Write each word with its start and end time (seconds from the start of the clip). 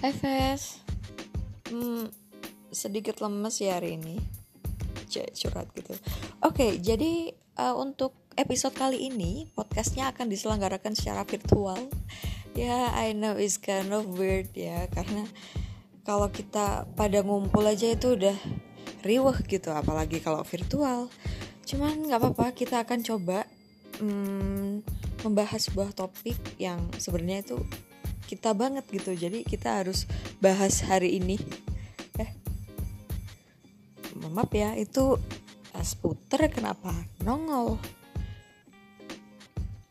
Ves 0.00 0.80
hmm, 1.68 2.08
Sedikit 2.72 3.20
lemes 3.20 3.60
ya 3.60 3.76
hari 3.76 4.00
ini. 4.00 4.16
Cek 5.12 5.36
curhat 5.36 5.68
gitu. 5.76 5.92
Oke 6.40 6.80
jadi 6.80 7.36
uh, 7.60 7.76
untuk 7.76 8.16
episode 8.32 8.72
kali 8.72 9.12
ini 9.12 9.52
Podcastnya 9.52 10.08
akan 10.08 10.32
diselenggarakan 10.32 10.96
secara 10.96 11.28
virtual. 11.28 11.76
Ya 12.56 12.96
I 12.96 13.12
know 13.12 13.36
it's 13.36 13.60
kind 13.60 13.92
of 13.92 14.08
weird 14.16 14.48
ya 14.56 14.88
Karena 14.88 15.28
kalau 16.08 16.32
kita 16.32 16.88
pada 16.96 17.20
ngumpul 17.20 17.68
aja 17.68 17.92
itu 17.92 18.16
udah 18.16 18.38
riweh 19.04 19.36
gitu 19.52 19.68
Apalagi 19.68 20.24
kalau 20.24 20.40
virtual. 20.48 21.12
Cuman 21.68 22.08
gak 22.08 22.24
apa-apa 22.24 22.56
kita 22.56 22.88
akan 22.88 23.04
coba 23.04 23.44
hmm, 24.00 24.80
Membahas 25.28 25.68
sebuah 25.68 25.92
topik 25.92 26.40
yang 26.56 26.88
sebenarnya 26.96 27.44
itu 27.44 27.60
kita 28.30 28.54
banget 28.54 28.86
gitu. 28.94 29.10
Jadi 29.10 29.42
kita 29.42 29.82
harus 29.82 30.06
bahas 30.38 30.86
hari 30.86 31.18
ini. 31.18 31.34
Eh 32.14 32.30
maaf 34.30 34.54
ya 34.54 34.78
itu 34.78 35.18
tas 35.74 35.98
puter 35.98 36.46
kenapa 36.46 36.94
nongol? 37.26 37.74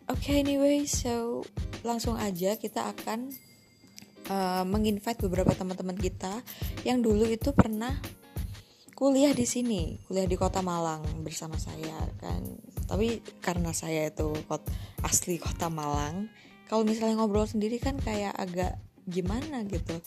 Oke 0.08 0.32
okay, 0.32 0.36
anyway 0.40 0.88
so 0.88 1.44
langsung 1.84 2.16
aja 2.16 2.56
kita 2.56 2.88
akan 2.96 3.30
uh, 4.32 4.64
menginvite 4.64 5.22
beberapa 5.28 5.52
teman-teman 5.52 6.00
kita 6.00 6.42
yang 6.88 7.04
dulu 7.04 7.28
itu 7.28 7.52
pernah 7.52 8.00
kuliah 8.98 9.32
di 9.32 9.48
sini 9.48 9.96
kuliah 10.08 10.28
di 10.28 10.36
kota 10.40 10.64
Malang 10.64 11.04
bersama 11.26 11.60
saya 11.60 12.08
kan. 12.24 12.42
Tapi 12.90 13.22
karena 13.44 13.70
saya 13.70 14.10
itu 14.10 14.34
asli 15.06 15.38
kota 15.38 15.70
Malang 15.70 16.30
kalau 16.70 16.86
misalnya 16.86 17.18
ngobrol 17.18 17.50
sendiri 17.50 17.82
kan 17.82 17.98
kayak 17.98 18.38
agak 18.38 18.78
gimana 19.10 19.66
gitu 19.66 19.98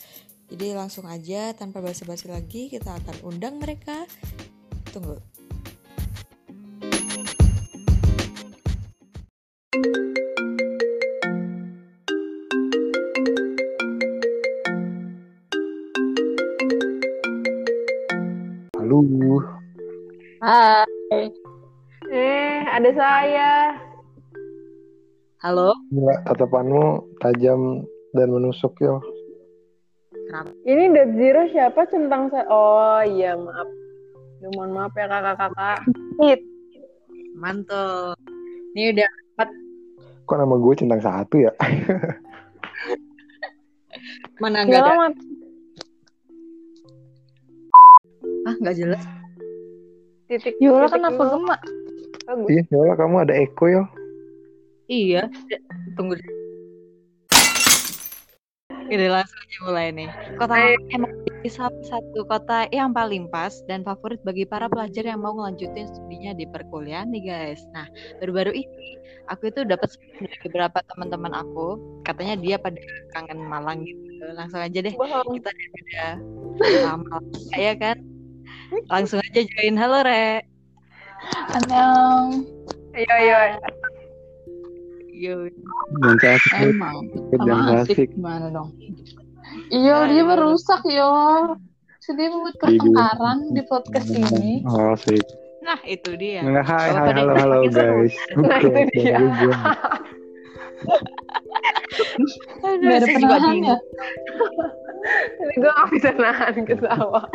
jadi 0.47 0.79
langsung 0.79 1.11
aja 1.11 1.51
tanpa 1.59 1.83
basa-basi 1.83 2.31
lagi 2.31 2.71
kita 2.71 2.95
akan 3.03 3.17
undang 3.27 3.59
mereka 3.59 4.07
tunggu 4.95 5.19
Halo. 18.83 18.99
Hai. 20.43 21.31
Eh, 22.13 22.61
ada 22.67 22.91
saya. 22.93 23.72
Halo. 25.43 25.75
Gila, 25.91 26.23
tatapanmu 26.23 27.19
tajam 27.19 27.83
dan 28.15 28.31
menusuk 28.31 28.79
ya. 28.79 28.95
Kenapa? 30.15 30.55
Ini 30.63 30.95
Dead 30.95 31.11
Zero 31.19 31.43
siapa 31.51 31.83
centang 31.91 32.31
saya? 32.31 32.47
Oh 32.47 33.03
iya 33.03 33.35
maaf. 33.35 33.67
Ya, 34.39 34.55
mohon 34.55 34.71
maaf 34.71 34.95
ya 34.95 35.11
kakak-kakak. 35.11 35.83
Hit. 36.23 36.47
Mantul. 37.35 38.15
Ini 38.79 38.95
udah 38.95 39.11
empat. 39.35 39.49
Kok 40.31 40.39
nama 40.39 40.55
gue 40.63 40.75
centang 40.79 41.03
satu 41.03 41.35
ya? 41.35 41.51
Mana 44.47 44.63
enggak 44.63 44.79
ada? 44.79 45.11
Ah 48.47 48.55
nggak 48.63 48.79
jelas. 48.79 49.03
Titik. 50.31 50.55
Yola 50.63 50.87
kenapa 50.87 51.35
gemak? 51.35 51.59
Iya, 52.47 52.63
Yola 52.71 52.95
kamu 52.95 53.27
ada 53.27 53.35
eko 53.35 53.67
ya. 53.67 53.83
Iya, 54.93 55.25
tunggu 55.97 56.21
deh. 56.21 56.33
Ini 58.93 59.09
langsung 59.09 59.41
aja 59.41 59.59
mulai 59.65 59.89
nih. 59.89 60.09
Kota 60.37 60.53
Malang 60.53 60.85
emang 60.93 61.13
salah 61.49 61.73
satu 61.89 62.29
kota 62.29 62.69
yang 62.77 62.93
paling 62.93 63.25
pas 63.33 63.57
dan 63.65 63.81
favorit 63.89 64.21
bagi 64.21 64.45
para 64.45 64.69
pelajar 64.69 65.09
yang 65.09 65.25
mau 65.25 65.33
ngelanjutin 65.33 65.89
studinya 65.89 66.37
di 66.37 66.45
perkuliahan 66.45 67.09
nih 67.09 67.25
guys. 67.25 67.65
Nah, 67.73 67.89
baru-baru 68.21 68.53
ini 68.53 69.01
aku 69.33 69.49
itu 69.49 69.65
dapat 69.65 69.97
dari 70.21 70.37
beberapa 70.45 70.85
teman-teman 70.93 71.41
aku, 71.41 71.81
katanya 72.05 72.37
dia 72.37 72.57
pada 72.61 72.77
kangen 73.17 73.41
Malang 73.49 73.89
gitu. 73.89 74.29
Langsung 74.37 74.61
aja 74.61 74.77
deh 74.77 74.93
kita 74.93 75.51
udah 75.57 76.13
lama 76.85 77.17
ya 77.57 77.73
kan. 77.81 77.97
Langsung 78.93 79.25
aja 79.25 79.41
join. 79.41 79.73
Halo 79.81 80.05
Re. 80.05 80.45
Halo. 81.49 81.89
Ayo 82.93 83.09
ayo. 83.09 83.57
Yo. 85.13 85.45
Dan 86.01 86.17
Emang. 86.57 86.97
Asik 87.85 88.17
gimana 88.17 88.49
dong? 88.49 88.73
Iya, 89.69 90.09
dia 90.09 90.25
merusak 90.25 90.81
yo. 90.89 91.13
Sedih 92.01 92.33
buat 92.33 92.57
pertengkaran 92.57 93.53
di 93.53 93.63
podcast 93.69 94.09
ini. 94.09 94.65
Oh, 94.65 94.97
sih. 94.97 95.21
Nah, 95.63 95.79
itu 95.87 96.17
dia. 96.19 96.43
Nggak, 96.43 96.65
hai, 96.67 96.89
hai, 96.91 97.13
halo, 97.15 97.33
halo 97.39 97.59
guys. 97.71 98.17
Nah, 98.41 98.59
itu 98.59 98.83
dia. 98.97 99.21
Gak 102.63 102.97
ada 102.99 103.07
penahan 103.07 103.57
ya? 103.63 103.77
Ini 105.43 105.55
gue 105.59 105.73
gak 105.75 105.89
bisa 105.91 106.11
nahan 106.15 106.63
ketawa. 106.63 107.27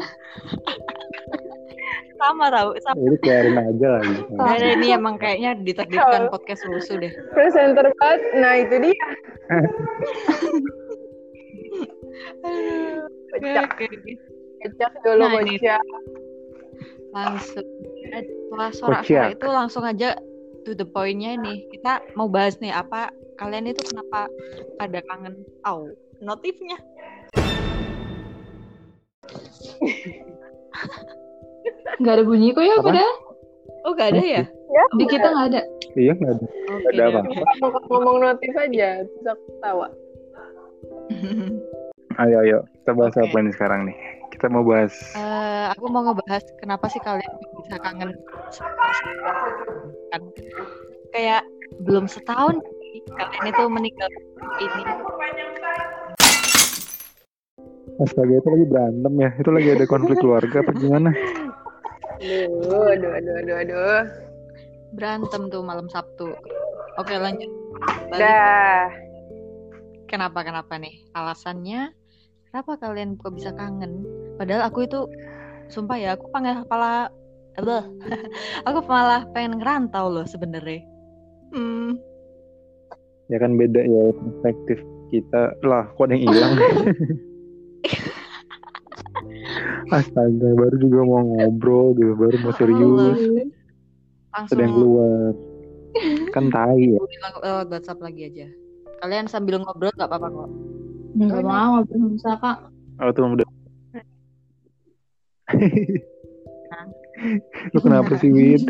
Sama 2.17 2.45
tau 2.49 2.69
sama. 2.81 2.97
Ini 2.97 3.17
keluarin 3.21 3.57
aja 3.57 3.87
lagi. 4.01 4.15
Nah, 4.33 4.55
ini 4.57 4.87
emang 4.93 5.15
kayaknya 5.21 5.55
ditakdirkan 5.61 6.29
podcast 6.33 6.65
lusuh 6.67 6.97
deh. 6.99 7.13
Presenter 7.31 7.87
banget. 8.01 8.21
Nah 8.41 8.53
itu 8.61 8.75
dia. 8.81 9.07
Kocak. 13.33 13.69
Kocak 14.65 14.91
dulu 15.05 15.25
Nah. 15.29 15.79
Langsung 17.15 17.65
setelah 18.11 18.69
suara 18.73 18.99
Kocak. 19.01 19.39
itu 19.39 19.47
langsung 19.47 19.83
aja 19.85 20.17
to 20.65 20.75
the 20.75 20.85
point-nya 20.85 21.37
nih. 21.39 21.63
Kita 21.71 22.03
mau 22.17 22.27
bahas 22.27 22.57
nih 22.59 22.73
apa 22.73 23.09
kalian 23.37 23.69
itu 23.71 23.81
kenapa 23.93 24.27
pada 24.81 24.99
kangen 25.05 25.45
au 25.63 25.93
notifnya. 26.19 26.77
Gak 32.03 32.13
ada 32.19 32.23
bunyi 32.23 32.53
kok 32.53 32.63
ya 32.65 32.75
Apa? 32.79 32.89
udah. 32.93 33.09
Oh, 33.87 33.91
gak 33.95 34.11
ada 34.13 34.21
ya? 34.21 34.43
Ya, 34.45 34.83
Di 34.99 35.05
kita 35.07 35.27
gak 35.31 35.47
ada. 35.53 35.61
Iya, 35.95 36.13
nggak 36.19 36.33
ada. 36.37 36.45
Oke. 36.45 36.87
ada 36.91 37.03
apa. 37.07 37.21
ngomong, 37.87 38.17
notif 38.19 38.53
aja, 38.53 39.01
aku 39.25 39.43
ketawa. 39.57 39.87
Ayo, 42.17 42.37
ayo. 42.41 42.59
Kita 42.81 42.91
bahas 42.97 43.13
Oke. 43.13 43.29
apa 43.29 43.37
nih 43.45 43.53
sekarang 43.53 43.81
nih? 43.85 43.97
Kita 44.33 44.49
mau 44.49 44.65
bahas 44.65 44.93
Eh, 45.13 45.65
aku 45.69 45.85
mau 45.89 46.01
ngebahas 46.01 46.41
kenapa 46.57 46.89
sih 46.89 46.97
kalian 47.01 47.33
bisa 47.61 47.77
kangen 47.81 48.09
kan 50.13 50.21
kayak 51.13 51.41
belum 51.85 52.09
setahun 52.09 52.57
kalian 53.17 53.45
itu 53.49 53.63
meninggal 53.69 54.09
ini 54.61 54.81
Astaga 57.97 58.29
itu 58.37 58.45
lagi 58.53 58.65
berantem 58.69 59.13
ya. 59.17 59.29
Itu 59.41 59.49
lagi 59.49 59.69
ada 59.73 59.85
konflik 59.89 60.21
keluarga 60.21 60.61
apa 60.61 60.71
gimana? 60.77 61.09
Aduh, 62.17 62.89
aduh, 62.97 63.11
aduh, 63.13 63.35
aduh, 63.45 63.55
aduh. 63.61 64.01
berantem 64.95 65.51
tuh 65.53 65.61
malam 65.61 65.85
Sabtu. 65.91 66.33
Oke 66.97 67.13
lanjut. 67.13 67.51
Balik. 68.09 68.19
Dah. 68.23 68.89
Kenapa 70.09 70.41
kenapa 70.41 70.79
nih? 70.81 71.05
Alasannya 71.13 71.93
kenapa 72.49 72.79
kalian 72.81 73.19
kok 73.19 73.35
bisa 73.37 73.53
kangen? 73.53 74.01
Padahal 74.39 74.65
aku 74.65 74.87
itu 74.87 75.05
sumpah 75.69 75.99
ya 75.99 76.15
aku 76.15 76.31
pengen 76.33 76.63
kepala 76.65 77.11
Aduh. 77.57 77.83
aku 78.69 78.79
malah 78.85 79.25
pengen 79.33 79.57
ngerantau 79.57 80.13
loh 80.13 80.25
sebenarnya. 80.29 80.85
Hmm. 81.53 81.97
Ya 83.27 83.37
kan 83.41 83.57
beda 83.57 83.81
ya 83.81 84.13
perspektif 84.13 84.79
kita. 85.09 85.57
Lah, 85.65 85.89
kok 85.97 86.05
ada 86.07 86.15
yang 86.15 86.31
hilang? 86.31 86.53
Astaga, 89.87 90.49
baru 90.55 90.75
juga 90.79 90.99
mau 91.07 91.23
ngobrol 91.23 91.95
gitu, 91.95 92.13
baru 92.15 92.35
mau 92.43 92.53
serius. 92.55 93.19
Langsung 94.35 94.59
yang 94.59 94.73
keluar. 94.75 95.31
Kan 96.35 96.53
tai 96.53 96.93
ya. 96.93 96.99
bilang 97.01 97.35
lewat 97.41 97.67
WhatsApp 97.73 98.03
lagi 98.03 98.21
aja. 98.29 98.47
Kalian 99.01 99.25
sambil 99.25 99.57
ngobrol 99.61 99.89
gak 99.97 100.09
apa-apa 100.09 100.27
kok. 100.29 100.49
Gak 101.17 101.41
mau 101.41 101.81
ngobrol 101.81 102.19
sama 102.21 102.37
kak. 102.37 102.57
Oh 103.01 103.09
tuh 103.13 103.25
udah. 103.29 103.49
Lu 107.73 107.79
kenapa 107.81 108.13
sih, 108.21 108.29
Wid? 108.29 108.61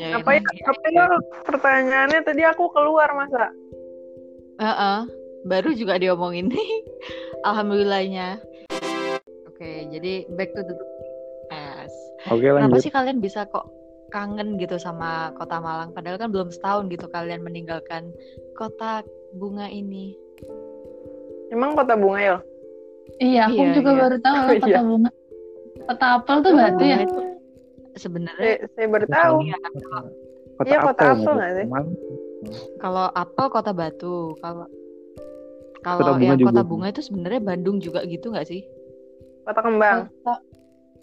Ya, 0.00 0.16
Apa 0.16 0.40
ya? 0.40 0.42
Apa 0.64 0.86
ya? 0.88 1.06
Pertanyaannya 1.44 2.20
tadi 2.24 2.42
aku 2.46 2.72
keluar 2.72 3.12
masa? 3.12 3.52
Heeh, 4.58 4.98
baru 5.44 5.70
juga 5.76 6.00
diomongin 6.00 6.48
nih. 6.48 6.70
Alhamdulillahnya. 7.48 8.40
Oke, 9.58 9.90
jadi 9.90 10.22
back 10.38 10.54
to 10.54 10.62
the 10.62 10.74
yes. 11.50 11.90
Oke 12.30 12.46
Kenapa 12.46 12.62
lanjut. 12.70 12.78
sih 12.78 12.94
kalian 12.94 13.18
bisa 13.18 13.42
kok 13.50 13.66
kangen 14.14 14.54
gitu 14.54 14.78
sama 14.78 15.34
kota 15.34 15.58
Malang? 15.58 15.90
Padahal 15.90 16.14
kan 16.14 16.30
belum 16.30 16.54
setahun 16.54 16.86
gitu 16.94 17.10
kalian 17.10 17.42
meninggalkan 17.42 18.14
kota 18.54 19.02
bunga 19.34 19.66
ini. 19.66 20.14
Emang 21.50 21.74
kota 21.74 21.98
bunga 21.98 22.22
ya? 22.22 22.36
Iya, 23.18 23.50
aku 23.50 23.58
Iya, 23.58 23.74
juga 23.74 23.90
iya. 23.90 23.98
baru 23.98 24.16
tahu 24.22 24.38
Oh, 24.38 24.46
kota 24.62 24.68
iya. 24.70 24.78
bunga. 24.86 25.10
Kota 25.90 26.06
apel 26.22 26.36
tuh 26.38 26.52
batu 26.54 26.84
ya? 26.86 26.98
Itu 27.02 27.18
sebenarnya 27.98 28.38
Saya, 28.38 28.56
saya 28.78 28.86
baru 28.94 29.06
tahu. 29.10 29.34
iya, 29.42 29.56
Kota 30.54 30.66
Iya, 30.70 30.78
kota 30.86 31.02
apel 31.02 31.32
nggak 31.34 31.52
sih? 31.58 31.66
Kalau 32.78 33.06
apel 33.10 33.46
kota 33.50 33.72
batu, 33.74 34.38
kalau 34.38 34.70
Kota 35.82 35.82
kalau 35.82 36.14
bunga 36.14 36.30
yang 36.30 36.38
juga. 36.38 36.46
kota 36.54 36.62
bunga 36.62 36.86
itu 36.94 37.02
sebenarnya 37.02 37.42
Bandung 37.42 37.82
juga 37.82 38.06
gitu 38.06 38.30
nggak 38.30 38.46
sih? 38.46 38.62
Kota 39.48 39.64
kembang. 39.64 39.98
Kota. 40.20 40.34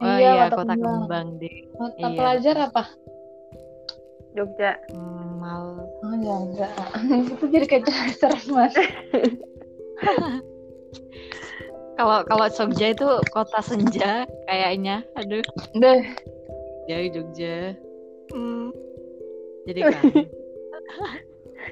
Oh 0.06 0.18
iya, 0.21 0.53
kota, 0.53 0.74
kembang 0.77 1.42
deh. 1.42 1.56
Kota 1.74 1.97
Iya. 1.97 2.13
pelajar 2.13 2.56
apa? 2.69 2.83
Jogja. 4.38 4.71
Hmm, 4.94 5.42
Mal 5.42 5.81
Oh, 6.06 6.13
enggak. 6.13 6.69
Itu 7.33 7.45
jadi 7.50 7.65
kayak 7.65 7.89
serem 8.13 8.45
mas. 8.53 8.69
kalau 11.97 12.21
kalau 12.30 12.45
Jogja 12.53 12.94
itu 12.94 13.07
kota 13.33 13.65
senja 13.65 14.30
kayaknya. 14.45 15.01
Aduh, 15.18 15.41
Deh, 15.74 16.06
dari 16.86 17.09
Jogja. 17.09 17.74
Hmm. 18.30 18.69
Jadi 19.65 19.80
kan 19.89 20.06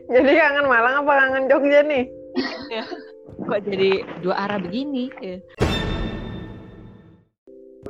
Jadi 0.10 0.32
kangen 0.34 0.66
Malang 0.66 1.06
apa 1.06 1.12
kangen 1.22 1.46
Jogja 1.46 1.86
nih? 1.86 2.10
kok 3.44 3.60
jadi 3.62 4.02
dua 4.26 4.50
arah 4.50 4.58
begini? 4.58 5.14
Ya. 5.22 5.38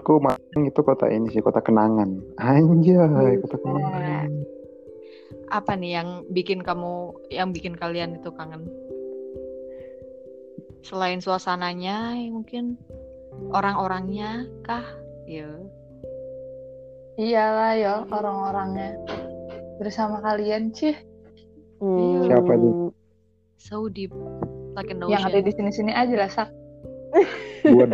Aku 0.04 0.20
Malang 0.20 0.68
itu 0.68 0.82
kota 0.84 1.08
ini 1.08 1.32
sih 1.32 1.40
kota 1.40 1.64
kenangan. 1.64 2.20
Anjay, 2.36 3.40
kota 3.40 3.56
kenangan. 3.56 4.30
Apa 5.48 5.80
nih 5.80 5.96
yang 5.96 6.28
bikin 6.28 6.60
kamu 6.60 7.16
yang 7.32 7.56
bikin 7.56 7.80
kalian 7.80 8.20
itu 8.20 8.28
kangen? 8.36 8.68
Selain 10.84 11.24
suasananya 11.24 12.20
mungkin 12.28 12.76
orang-orangnya 13.56 14.44
kah? 14.68 14.84
Ya. 15.24 15.48
iyalah 17.16 17.78
yo 17.80 17.96
orang-orangnya 18.10 18.98
bersama 19.80 20.20
kalian 20.20 20.76
sih 20.76 20.98
Hmm. 21.84 22.32
Siapa 22.32 22.52
tuh? 22.56 22.96
So 23.60 23.92
deep 23.92 24.16
like 24.72 24.88
an 24.88 25.04
yang 25.12 25.28
ada 25.28 25.44
di 25.44 25.52
sini-sini 25.52 25.92
aja 25.92 26.16
lah 26.16 26.32
sak. 26.32 26.50
Gua 27.68 27.92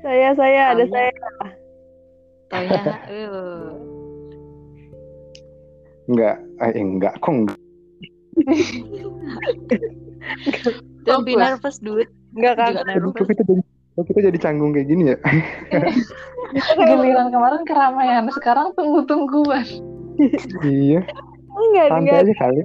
Saya 0.00 0.28
saya 0.36 0.60
ada 0.72 0.84
Kamu. 0.84 0.92
saya. 0.92 1.10
Taunya, 2.52 2.80
eh, 3.08 3.68
enggak, 6.06 6.36
eh 6.60 6.72
enggak, 6.76 7.14
kok 7.18 7.32
enggak. 7.32 7.58
Don't 11.06 11.24
be 11.24 11.36
nervous 11.36 11.78
dude. 11.78 12.08
Enggak 12.34 12.54
kan? 12.58 12.72
Aduh, 12.84 13.12
kita 13.14 13.32
jadi 13.40 13.62
kok 13.94 14.04
kita 14.10 14.20
jadi 14.32 14.38
canggung 14.42 14.74
kayak 14.74 14.88
gini 14.90 15.14
ya? 15.14 15.16
Giliran 16.78 17.30
kemarin 17.30 17.62
keramaian, 17.64 18.24
sekarang 18.30 18.74
tunggu-tungguan. 18.74 19.64
iya, 20.62 21.00
Enggak 21.54 21.54
Iya, 21.54 21.82
santai 21.90 22.00
enggak 22.02 22.18
aja 22.20 22.34
kali. 22.38 22.62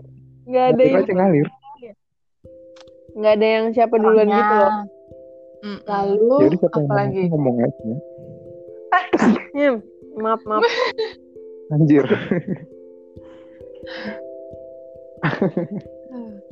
enggak 0.50 0.64
ada 0.66 0.82
yang 0.84 1.18
ngalir. 1.18 1.48
enggak 3.16 3.34
ada 3.38 3.48
yang 3.48 3.66
siapa 3.74 3.96
duluan 3.98 4.26
Soalnya, 4.26 4.38
gitu 4.38 4.54
loh. 4.56 4.72
Mm-mm. 5.60 5.84
Lalu 5.84 6.36
Jadi 6.48 6.56
siapa 6.64 6.78
yang 6.80 6.88
apa 6.88 6.96
lagi? 6.96 7.22
ngomong, 7.28 7.56
aja. 7.60 7.94
Hmm, 9.52 9.78
maaf 10.24 10.42
maaf. 10.48 10.64
Anjir. 11.76 12.06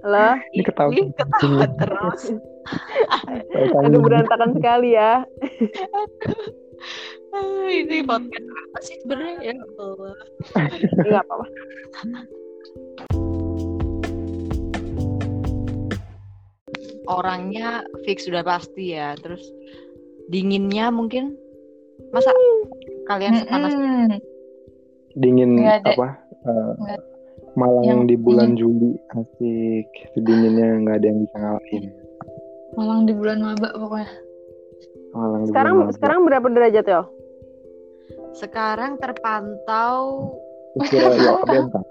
Halo. 0.03 0.27
Ini 0.53 0.63
ketawa. 0.63 0.91
Ih, 0.93 1.07
ketawa 1.15 1.65
terus. 1.79 2.35
Aduh 3.81 4.03
berantakan 4.03 4.51
sekali 4.59 4.93
ya. 4.93 5.23
Ini 7.67 8.05
podcast 8.05 8.47
apa 8.47 8.79
sih 8.83 8.95
sebenarnya 9.01 9.35
ya 9.41 9.55
Allah. 9.79 10.15
Enggak 10.99 11.23
apa-apa. 11.25 11.47
Orangnya 17.07 17.81
fix 18.03 18.27
sudah 18.27 18.43
pasti 18.43 18.93
ya. 18.93 19.15
Terus 19.15 19.41
dinginnya 20.27 20.91
mungkin 20.91 21.35
masa 22.11 22.29
kalian 23.07 23.39
sepanas 23.39 23.73
Mm-mm. 23.73 24.19
Dingin 25.17 25.57
Nggak 25.57 25.81
ada. 25.81 25.91
apa? 25.95 26.07
eh, 26.45 26.73
Nggak. 26.77 27.01
Malang 27.57 27.85
Yang 27.89 28.01
di 28.05 28.15
bulan 28.21 28.49
Juli 28.53 28.91
asik. 29.11 29.87
Itu 30.13 30.19
dinginnya 30.21 30.77
nggak 30.83 30.95
ada 31.01 31.07
yang 31.07 31.19
bisa 31.25 31.35
ngalahin. 31.39 31.83
Malang 32.77 33.01
di 33.09 33.13
bulan 33.15 33.39
maba 33.41 33.69
pokoknya. 33.73 34.09
Malang 35.11 35.41
di 35.41 35.47
Sekarang 35.49 35.75
bulan 35.81 35.93
sekarang 35.95 36.19
berapa 36.23 36.47
derajat 36.47 36.85
ya? 36.85 37.01
sekarang 38.37 39.01
terpantau 39.01 40.29
ya 40.93 41.09
bentar. 41.49 41.81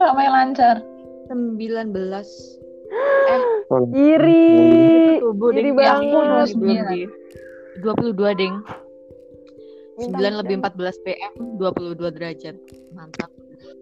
Ramai 0.00 0.28
lancar. 0.32 0.80
19 1.28 1.92
Oh, 1.92 2.61
Iri. 3.92 5.18
subuh 5.18 5.48
Iri 5.50 5.60
ding 5.64 5.76
banget. 5.76 6.48
Ya, 6.60 6.82
di 6.86 7.00
22 7.80 8.36
ding 8.36 8.54
Minta 9.92 10.18
9 10.18 10.40
lebih 10.40 10.56
14 10.60 11.04
PM 11.04 11.32
22 11.56 12.16
derajat 12.16 12.56
mantap 12.92 13.30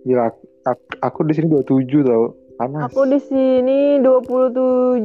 Gila, 0.01 0.33
aku, 0.65 0.83
aku 1.03 1.21
di 1.29 1.33
sini 1.37 1.47
27 1.53 2.09
tau. 2.09 2.33
Panas. 2.57 2.89
Aku 2.89 3.05
di 3.05 3.21
sini 3.21 4.01
27. 4.01 5.05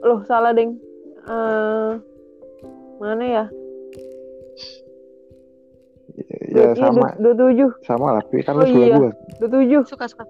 Loh, 0.00 0.20
salah, 0.24 0.52
Deng. 0.52 0.76
Eh 1.22 1.90
mana 2.96 3.24
ya? 3.24 3.44
ya 6.52 6.72
Iya, 6.72 6.80
sama, 6.80 7.12
du- 7.16 7.36
27. 7.36 7.72
sama 7.84 8.06
lah. 8.16 8.22
Tapi 8.24 8.40
kan 8.40 8.56
Oh, 8.56 8.60
lu 8.60 8.64
sebelah 8.68 8.88
iya. 8.88 8.96
gua. 8.96 9.10
27. 9.40 9.84
suka-suka 9.88 10.24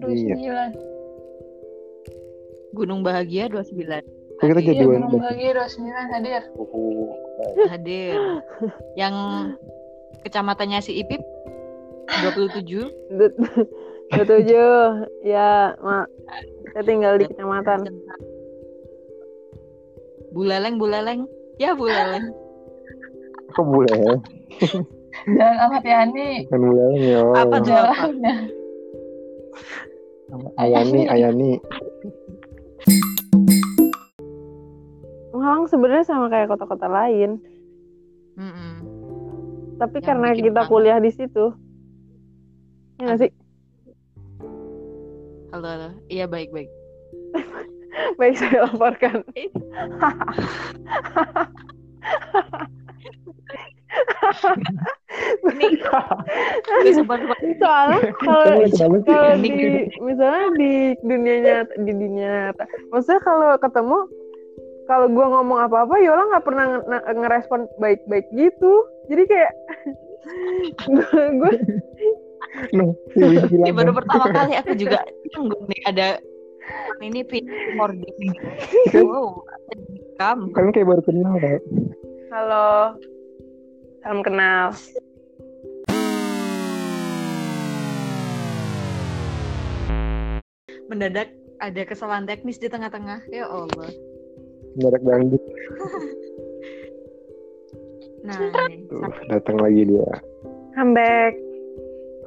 semuanya 0.00 0.08
gitu. 0.08 0.08
Aduh, 0.08 0.10
Iya. 0.10 0.34
sembilan. 0.34 0.70
Gunung 2.70 3.00
Bahagia 3.02 3.44
29 3.46 4.04
Kok 4.32 4.46
kita 4.46 4.60
jadi 4.62 4.72
Iya, 4.72 4.80
dua 4.80 4.94
Gunung 4.96 5.20
Bahagia 5.20 5.50
29 5.52 6.06
hadir. 6.08 6.42
hadir 7.68 8.14
yang 8.94 9.14
kecamatannya 10.22 10.80
si 10.80 10.96
Ipip 10.96 11.20
27 12.22 12.88
Du- 13.10 13.36
27. 14.10 15.06
Ya, 15.22 15.74
mak. 15.78 16.06
Saya 16.70 16.82
tinggal 16.82 17.14
di 17.16 17.26
kecamatan. 17.26 17.84
Buleleng 20.30 20.78
Buleleng 20.78 21.26
ya 21.56 21.74
Buleleng 21.74 22.30
Kok 23.50 23.66
boleh? 23.66 24.14
Jalan 25.26 25.56
Ahmad 25.58 25.82
Yani. 25.82 26.46
Kan 26.46 26.60
boleh 26.60 26.86
ya. 26.96 27.18
Apa? 27.34 27.56
Jalannya. 27.60 28.34
Ayani, 30.62 31.06
Ayani. 31.06 31.58
Malang 35.30 35.66
sebenarnya 35.66 36.04
sama 36.04 36.28
kayak 36.28 36.48
kota-kota 36.48 36.84
lain, 36.86 37.40
Mm-mm. 38.36 38.72
tapi 39.76 39.98
Yang 39.98 40.04
karena 40.04 40.28
kita 40.36 40.62
kangen. 40.62 40.68
kuliah 40.68 40.98
di 40.98 41.10
situ. 41.10 41.54
Ya 42.96 43.08
nggak 43.08 43.20
sih? 43.20 43.32
halo 45.50 45.66
halo 45.66 45.90
iya 46.06 46.30
baik 46.30 46.54
baik 46.54 46.70
Baik 48.22 48.38
saya 48.38 48.70
laporkan. 48.70 49.26
Soalnya 57.60 58.00
kalau 58.22 58.46
kalau 59.04 59.30
di 59.42 59.90
misalnya 60.00 60.46
di 60.56 60.72
dunia 61.04 61.36
nyata 61.42 61.72
di 61.82 61.92
dunia 61.92 62.28
nyata, 62.50 62.64
maksudnya 62.94 63.20
kalau 63.22 63.50
ketemu 63.58 63.98
kalau 64.90 65.06
gua 65.06 65.26
ngomong 65.38 65.58
apa-apa 65.70 65.94
Yola 66.02 66.22
nggak 66.34 66.46
pernah 66.46 66.66
nge- 66.82 67.06
ngerespon 67.14 67.60
baik-baik 67.78 68.26
gitu. 68.34 68.72
Jadi 69.10 69.22
kayak 69.26 69.52
gue 70.86 71.22
gue 71.38 71.52
Noh, 72.74 72.92
pilih 73.14 73.46
Ini 73.46 73.70
bilang 73.70 73.78
baru 73.78 73.92
pertama 73.94 74.26
kali 74.34 74.58
aku 74.58 74.74
juga 74.74 75.06
nih 75.70 75.80
ada 75.86 76.06
ini 77.00 77.22
pin 77.22 77.46
recording. 77.46 78.34
Wow, 79.06 79.46
kamu 80.18 80.50
Kalian 80.52 80.72
kayak 80.74 80.88
baru 80.90 81.02
kenal 81.06 81.34
tau. 81.38 81.58
halo 82.30 82.70
salam 84.02 84.20
kenal. 84.26 84.74
Mendadak 90.90 91.30
ada 91.62 91.82
kesalahan 91.86 92.26
teknis 92.26 92.58
di 92.58 92.66
tengah-tengah. 92.66 93.22
Ya 93.30 93.46
Allah. 93.46 93.90
Mendadak 94.74 95.02
dangdut. 95.06 95.42
Nah, 98.20 98.36
nih, 98.68 98.84
Tuh, 98.84 99.00
datang 99.32 99.56
lagi 99.64 99.80
dia. 99.88 100.04
Comeback. 100.76 101.40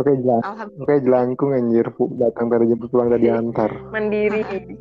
Oke 0.01 0.09
jelas. 0.25 0.41
Alhamdulillah. 0.41 0.89
Oke 0.89 1.05
jelangkung 1.05 1.53
anjir. 1.53 1.85
Datang 2.17 2.49
tadi 2.49 2.65
jemput 2.65 2.89
pulang 2.89 3.13
tadi 3.13 3.29
antar. 3.29 3.69
Mandiri. 3.93 4.41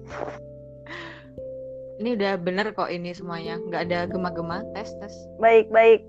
Ini 2.00 2.16
udah 2.16 2.40
bener 2.40 2.72
kok 2.72 2.88
ini 2.88 3.12
semuanya. 3.12 3.60
Nggak 3.60 3.92
ada 3.92 4.08
gema-gema. 4.08 4.64
Tes, 4.72 4.88
tes. 5.04 5.12
Baik, 5.36 5.68
baik. 5.68 6.00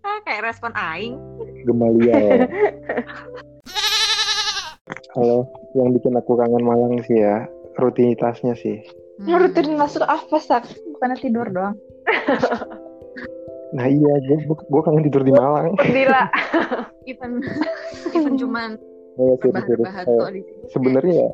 Ah, 0.00 0.24
kayak 0.24 0.48
respon 0.48 0.72
aing. 0.72 1.20
Gemalia 1.68 2.48
Halo, 5.14 5.46
yang 5.72 5.94
bikin 5.94 6.12
aku 6.12 6.34
kangen 6.34 6.62
Malang 6.62 6.98
sih 7.06 7.16
ya 7.16 7.46
rutinitasnya 7.76 8.54
sih. 8.54 8.82
Hmm. 9.16 9.38
Rutin 9.38 9.78
masuk 9.78 10.02
apa 10.02 10.36
sak? 10.36 10.66
Bukannya 10.90 11.18
tidur 11.18 11.46
doang. 11.48 11.76
Nah 13.74 13.90
iya, 13.90 14.06
gue 14.22 14.38
gue 14.46 14.82
kangen 14.86 15.02
tidur 15.02 15.26
di 15.26 15.34
Malang. 15.34 15.74
Perdila. 15.74 16.30
Even, 17.10 17.42
even 18.08 18.38
cuman 18.38 18.78
Oh, 19.14 19.34
ya, 19.34 19.50
bahas 19.50 20.06
Eh, 20.06 20.14
kok 20.16 20.30
di 20.30 20.40
sini. 20.40 20.62
sebenarnya 20.70 21.14
ya 21.16 21.30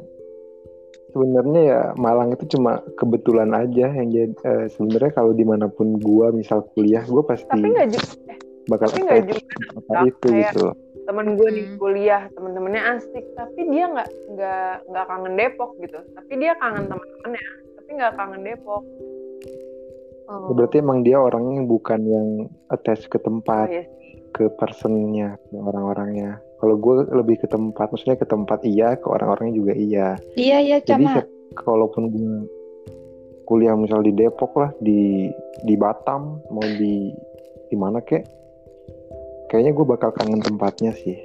sebenarnya 1.10 1.60
ya 1.62 1.80
Malang 1.94 2.32
itu 2.32 2.44
cuma 2.50 2.80
kebetulan 2.96 3.52
aja 3.52 3.92
yang 3.92 4.08
jadi 4.08 4.32
eh, 4.40 4.66
sebenarnya 4.68 5.12
kalau 5.12 5.32
di 5.32 5.44
mana 5.44 5.68
pun 5.68 5.96
gua 5.96 6.32
misal 6.32 6.64
kuliah 6.72 7.04
gua 7.04 7.25
pasti 7.25 7.44
Tapi 7.44 7.60
nggak 7.66 7.88
juga. 7.92 8.34
bakal 8.66 8.88
Tapi 8.88 9.00
nggak 9.00 9.16
attach 9.20 9.28
juga. 9.30 9.52
apa 9.76 9.92
itu 10.02 10.16
kayak- 10.22 10.40
gitu 10.49 10.64
Temen 11.10 11.34
gue 11.34 11.50
di 11.50 11.62
kuliah, 11.74 12.30
temen-temennya 12.38 12.82
asik. 12.94 13.24
Tapi 13.34 13.66
dia 13.66 13.90
nggak 13.90 14.08
nggak 14.30 14.72
nggak 14.86 15.04
kangen 15.10 15.34
Depok 15.34 15.70
gitu. 15.82 15.98
Tapi 16.14 16.32
dia 16.38 16.54
kangen 16.54 16.86
teman-temannya. 16.86 17.42
Tapi 17.74 17.90
nggak 17.98 18.12
kangen 18.14 18.42
Depok. 18.46 18.82
Oh. 20.30 20.54
berarti 20.54 20.78
emang 20.78 21.02
dia 21.02 21.18
orangnya 21.18 21.66
bukan 21.66 22.06
yang 22.06 22.28
attach 22.70 23.10
ke 23.10 23.18
Oh, 23.18 23.26
tempat 23.26 23.66
iya 23.66 23.82
ke 24.30 24.46
personnya 24.54 25.34
ke 25.50 25.58
orang-orangnya 25.58 26.38
kalau 26.62 26.78
gue 26.78 27.02
lebih 27.10 27.42
ke 27.42 27.50
tempat 27.50 27.90
maksudnya 27.90 28.14
ke 28.14 28.22
tempat 28.30 28.62
iya 28.62 28.94
ke 28.94 29.10
orang-orangnya 29.10 29.58
juga 29.58 29.74
iya 29.74 30.14
Iya 30.38 30.58
iya 30.62 30.76
jadi 30.78 31.02
sama. 31.02 31.14
se- 31.18 31.30
kalaupun 31.58 32.14
gue 32.14 32.46
kuliah 33.42 33.74
misal 33.74 34.06
di 34.06 34.14
Depok 34.14 34.54
lah 34.54 34.70
di 34.78 35.26
di 35.66 35.74
Batam 35.74 36.38
mau 36.54 36.62
di 36.62 37.10
di 37.66 37.74
mana 37.74 37.98
kek 37.98 38.22
kayaknya 39.50 39.73
gue 39.73 39.83
bakal 39.85 40.11
kangen 40.12 40.40
tempatnya 40.40 40.95
sih 40.97 41.19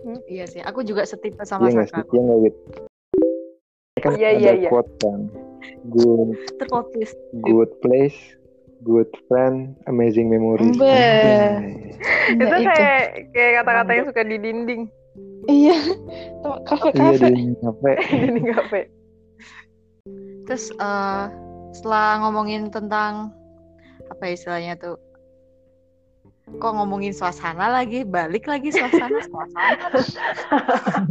Mhm. 0.00 0.16
Iya 0.24 0.44
sih, 0.48 0.60
aku 0.64 0.80
juga 0.80 1.04
setipe 1.04 1.44
sama 1.44 1.68
iya 1.68 1.76
nggak 1.76 1.88
sih 1.88 2.00
Saka. 2.00 2.08
iya 2.08 2.20
nggak 2.24 2.40
Wit 2.40 2.56
kan 4.00 4.12
Iya, 4.16 4.28
ada 4.30 4.40
iya, 4.40 4.52
iya. 4.56 4.70
quote 4.72 4.92
kan 4.96 5.20
good 5.86 6.30
Terfokus. 6.56 7.12
good 7.38 7.68
place 7.78 8.16
good 8.80 9.12
friend 9.28 9.76
amazing 9.84 10.26
memories 10.26 10.72
Be. 10.72 10.88
Anjay. 10.88 11.92
Itu 12.32 12.56
kayak 12.64 13.00
kayak 13.28 13.52
kata-kata 13.60 13.90
yang 13.92 14.06
suka 14.08 14.22
di 14.24 14.36
dinding. 14.40 14.82
Iya. 15.44 15.76
iya 15.76 16.56
Kafe-kafe. 16.64 17.28
di 17.28 17.52
kafe 17.60 17.92
Dinding 18.24 18.46
kafe. 18.48 18.80
Terus 20.48 20.64
eh, 20.72 21.24
setelah 21.70 22.24
ngomongin 22.24 22.72
tentang 22.72 23.36
apa 24.08 24.24
istilahnya 24.26 24.74
tuh 24.74 24.96
kok 26.58 26.72
ngomongin 26.74 27.14
suasana 27.14 27.70
lagi? 27.70 28.02
Balik 28.02 28.50
lagi 28.50 28.74
suasana. 28.74 29.20
Suasana 29.28 31.10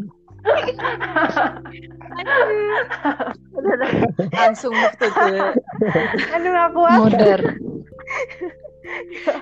langsung 4.34 4.74
move 4.74 4.96
to 5.00 5.08
the- 5.12 5.56
Aduh 6.36 6.52
gak 6.52 6.70
kuat. 6.74 6.98
Modern. 7.00 7.44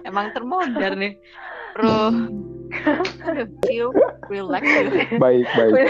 emang 0.04 0.34
termodern 0.36 0.98
nih. 1.00 1.13
Pro 1.77 2.12
Aduh, 3.24 3.48
chill 3.63 3.89
relax. 4.27 4.63
Baik 5.22 5.48
baik. 5.56 5.88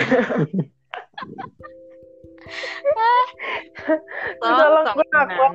Tolong, 4.44 4.86
gue 4.94 5.06
gak 5.10 5.28
kuat. 5.34 5.54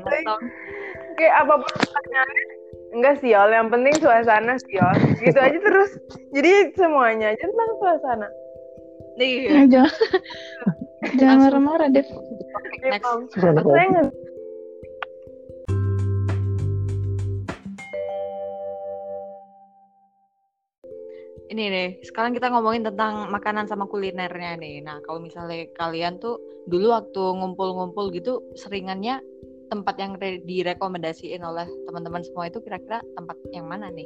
Kayak 1.20 1.34
apa 1.44 1.54
pun 1.60 1.72
pertanyaannya. 1.76 2.61
Enggak 2.92 3.24
sih, 3.24 3.32
Yol. 3.32 3.50
Yang 3.50 3.68
penting 3.72 3.94
suasana 3.98 4.54
sih, 4.60 4.76
Yol. 4.76 4.96
Gitu 5.18 5.38
aja 5.40 5.58
terus. 5.58 5.90
Jadi 6.36 6.50
semuanya 6.76 7.32
aja 7.32 7.44
tentang 7.48 7.70
suasana. 7.80 8.28
Nih, 9.16 9.48
Eh, 9.48 9.66
Jangan 9.68 9.92
jangan 11.20 11.36
marah-marah 11.48 11.88
deh. 11.88 12.04
next. 12.84 13.08
Suasana 13.32 13.60
Saya 13.64 13.86
nggak 13.88 14.08
Ini 21.52 21.64
nih, 21.68 21.88
sekarang 22.08 22.32
kita 22.32 22.48
ngomongin 22.48 22.80
tentang 22.80 23.28
makanan 23.28 23.68
sama 23.68 23.84
kulinernya 23.84 24.56
nih. 24.56 24.80
Nah, 24.80 25.04
kalau 25.04 25.20
misalnya 25.20 25.68
kalian 25.76 26.16
tuh 26.16 26.40
dulu 26.64 26.96
waktu 26.96 27.20
ngumpul-ngumpul 27.20 28.08
gitu, 28.08 28.40
seringannya 28.56 29.20
tempat 29.72 29.96
yang 29.96 30.12
re- 30.14 30.44
direkomendasiin 30.44 31.40
oleh 31.40 31.64
teman-teman 31.82 32.20
semua 32.22 32.44
itu 32.44 32.60
kira-kira 32.60 33.00
tempat 33.10 33.40
yang 33.48 33.64
mana 33.64 33.88
nih? 33.88 34.04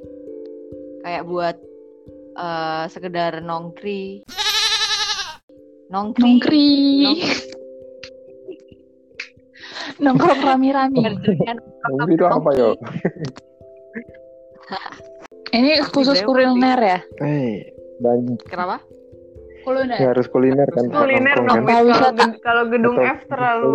Kayak 1.02 1.26
buat 1.26 1.56
eh, 2.36 2.84
sekedar 2.86 3.42
nongkri. 3.42 4.22
Nongkri. 5.86 6.22
Nongkri. 6.22 6.68
Nongkri. 7.02 7.26
Nongkrong 9.96 10.40
rami-rami. 10.40 11.02
Nongkri 11.88 12.14
itu 12.14 12.24
apa 12.24 12.50
yo 12.54 12.70
Ini 15.48 15.78
khusus 15.88 16.20
kuliner 16.20 16.76
ya? 16.76 16.98
eh 17.22 17.70
banyak 17.96 18.44
Kenapa? 18.44 18.82
Kuliner. 19.62 19.96
ya 19.96 20.08
harus 20.10 20.26
kuliner 20.28 20.68
kan 20.68 20.86
kuliner 20.86 21.38
nongkrong 21.38 21.48
dong. 21.48 21.56
kan. 21.56 21.66
Kalau 21.66 21.86
wisata? 21.88 22.12
ged- 22.20 22.40
Kalau 22.40 22.62
gedung 22.68 22.96
F 22.98 23.20
terlalu 23.26 23.74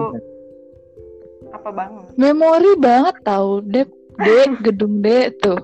apa 1.52 1.70
banget. 1.72 2.04
Memori 2.16 2.72
banget 2.80 3.16
tahu, 3.24 3.64
Dep. 3.68 3.90
D, 4.22 4.28
gedung 4.62 5.02
D 5.02 5.34
tuh. 5.40 5.58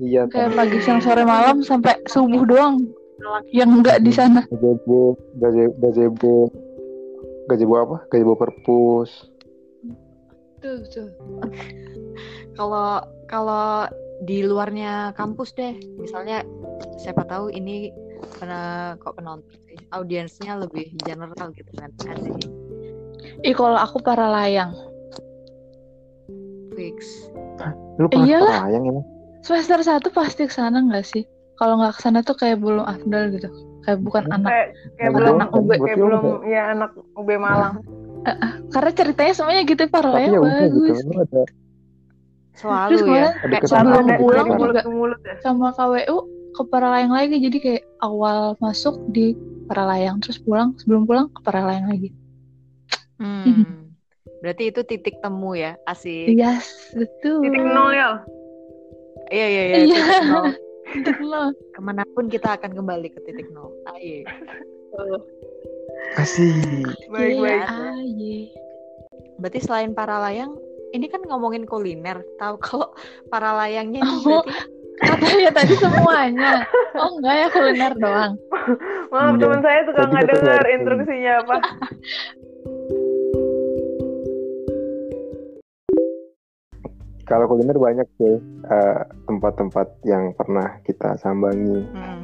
iya 0.00 0.24
Kayak 0.30 0.54
kan 0.54 0.58
pagi 0.64 0.78
siang 0.80 1.02
sore 1.02 1.26
malam 1.26 1.60
sampai 1.60 1.98
subuh 2.08 2.46
doang. 2.46 2.88
Yang 3.52 3.70
enggak 3.82 3.98
di 4.02 4.12
sana. 4.14 4.40
gazebo 4.48 5.18
gaze- 5.38 5.74
gazebo 5.78 6.48
gazebo 7.50 7.74
apa 7.78 7.96
gazebo 8.08 8.34
perpus 8.38 9.30
Tuh, 10.62 10.78
tuh. 10.94 11.10
Kalau 12.54 13.02
kalau 13.26 13.90
di 14.22 14.46
luarnya 14.46 15.10
kampus 15.18 15.50
deh, 15.58 15.74
misalnya 15.98 16.46
siapa 17.02 17.26
tahu 17.26 17.50
ini 17.50 17.90
pernah 18.38 18.94
kok 19.02 19.18
penonton 19.18 19.58
audiensnya 19.90 20.62
lebih 20.62 20.94
general 21.02 21.50
gitu 21.58 21.72
kan, 21.74 21.90
Ih, 23.42 23.54
kalau 23.58 23.74
aku 23.74 23.98
para 23.98 24.30
layang. 24.30 24.70
Fix. 26.72 27.28
lu 27.96 28.08
pernah 28.08 28.26
Iyalah. 28.26 28.56
sayang 28.62 28.84
emang 28.86 29.06
Semester 29.40 29.78
1 29.78 30.00
pasti 30.10 30.42
ke 30.44 30.52
sana 30.52 30.78
enggak 30.78 31.04
sih? 31.04 31.22
Kalau 31.54 31.76
nggak 31.76 31.94
ke 31.94 32.00
sana 32.00 32.18
tuh 32.20 32.34
kayak 32.34 32.58
belum 32.58 32.82
afdal 32.82 33.30
gitu. 33.30 33.48
Kayak 33.82 33.98
bukan 34.00 34.22
Hmm. 34.24 34.36
anak. 34.36 34.50
Kayak 34.50 34.68
kayak 34.70 35.02
Anak 35.02 35.14
belum 35.14 35.34
anak 35.34 35.48
UB. 35.52 35.70
kayak 35.76 35.98
belum 35.98 36.22
lu 36.22 36.32
ya 36.44 36.62
anak 36.70 36.90
UB 37.12 37.28
Malang. 37.36 37.74
Karena 38.72 38.90
ceritanya 38.92 39.32
semuanya 39.32 39.62
gitu 39.64 39.82
para 39.86 40.06
tapi 40.06 40.16
layang 40.16 40.32
ya 40.32 40.38
gitu 40.38 40.78
bagus. 40.78 40.98
lu 41.02 41.14
ada 41.18 41.42
Selalu 42.52 42.90
Terus 42.90 43.02
ya. 43.02 43.28
Kayak 43.42 43.62
sebelum 43.66 44.06
pulang 44.16 44.46
juga. 44.46 44.58
mulut 44.58 44.76
ke 44.78 44.90
mulut 44.90 45.20
ya. 45.22 45.34
sama 45.40 45.68
KWU 45.72 46.16
ke 46.52 46.62
Paralayang 46.64 47.10
lagi 47.10 47.36
jadi 47.40 47.58
kayak 47.58 47.82
awal 47.98 48.38
masuk 48.58 48.94
di 49.08 49.32
Paralayang 49.64 50.20
terus 50.20 50.36
pulang 50.38 50.76
sebelum 50.76 51.02
pulang 51.02 51.26
ke 51.28 51.40
Paralayang 51.42 51.88
lagi 51.88 52.12
Hmm. 53.16 53.64
Berarti 54.42 54.68
itu 54.68 54.80
titik 54.82 55.22
temu 55.22 55.54
ya, 55.54 55.78
asik. 55.86 56.34
yes 56.34 56.90
betul 56.92 57.46
Titik 57.46 57.62
nol 57.62 57.94
ya. 57.94 58.18
Iya 59.30 59.46
iya 59.46 59.62
iya. 59.62 59.76
Iya. 59.78 60.00
titik 60.02 60.26
nol. 60.26 60.46
Titik 60.92 61.18
nol. 61.22 61.46
Ke 61.72 61.80
mana 61.80 62.02
pun 62.12 62.26
kita 62.26 62.58
akan 62.58 62.74
kembali 62.74 63.08
ke 63.08 63.22
titik 63.22 63.46
nol. 63.50 63.70
Iya. 63.94 64.26
asik 66.18 66.84
Baik 67.08 67.32
Iya, 67.32 67.40
baik. 67.40 67.62
iya. 68.12 68.40
Berarti 69.40 69.58
selain 69.58 69.90
para 69.92 70.20
layang, 70.20 70.52
ini 70.90 71.06
kan 71.06 71.22
ngomongin 71.24 71.64
kuliner. 71.64 72.20
Tahu 72.36 72.54
kalau 72.60 72.92
para 73.26 73.54
layangnya 73.56 74.02
ini 74.02 74.12
Oh. 74.28 74.42
berarti 74.42 74.54
katanya 75.02 75.50
tadi 75.50 75.74
semuanya 75.74 76.52
oh 76.94 77.16
enggak 77.18 77.34
ya 77.34 77.46
kuliner 77.50 77.92
doang 77.96 78.32
Maaf 79.10 79.34
Iya. 79.34 79.40
teman 79.40 79.60
saya 79.64 79.80
suka 79.88 80.02
nggak 80.04 80.24
dengar 80.30 80.62
instruksinya 80.68 81.32
apa. 81.42 81.56
kalau 87.32 87.48
kuliner 87.48 87.80
banyak 87.80 88.04
sih 88.20 88.36
eh, 88.68 89.00
tempat-tempat 89.24 89.88
yang 90.04 90.36
pernah 90.36 90.76
kita 90.84 91.16
sambangi 91.16 91.80
hmm. 91.80 92.22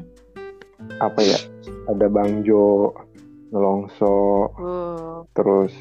apa 1.00 1.20
ya 1.24 1.40
ada 1.88 2.12
Bang 2.12 2.44
Jo 2.44 2.92
Nelongso 3.48 4.52
Oh. 4.60 5.24
terus 5.32 5.72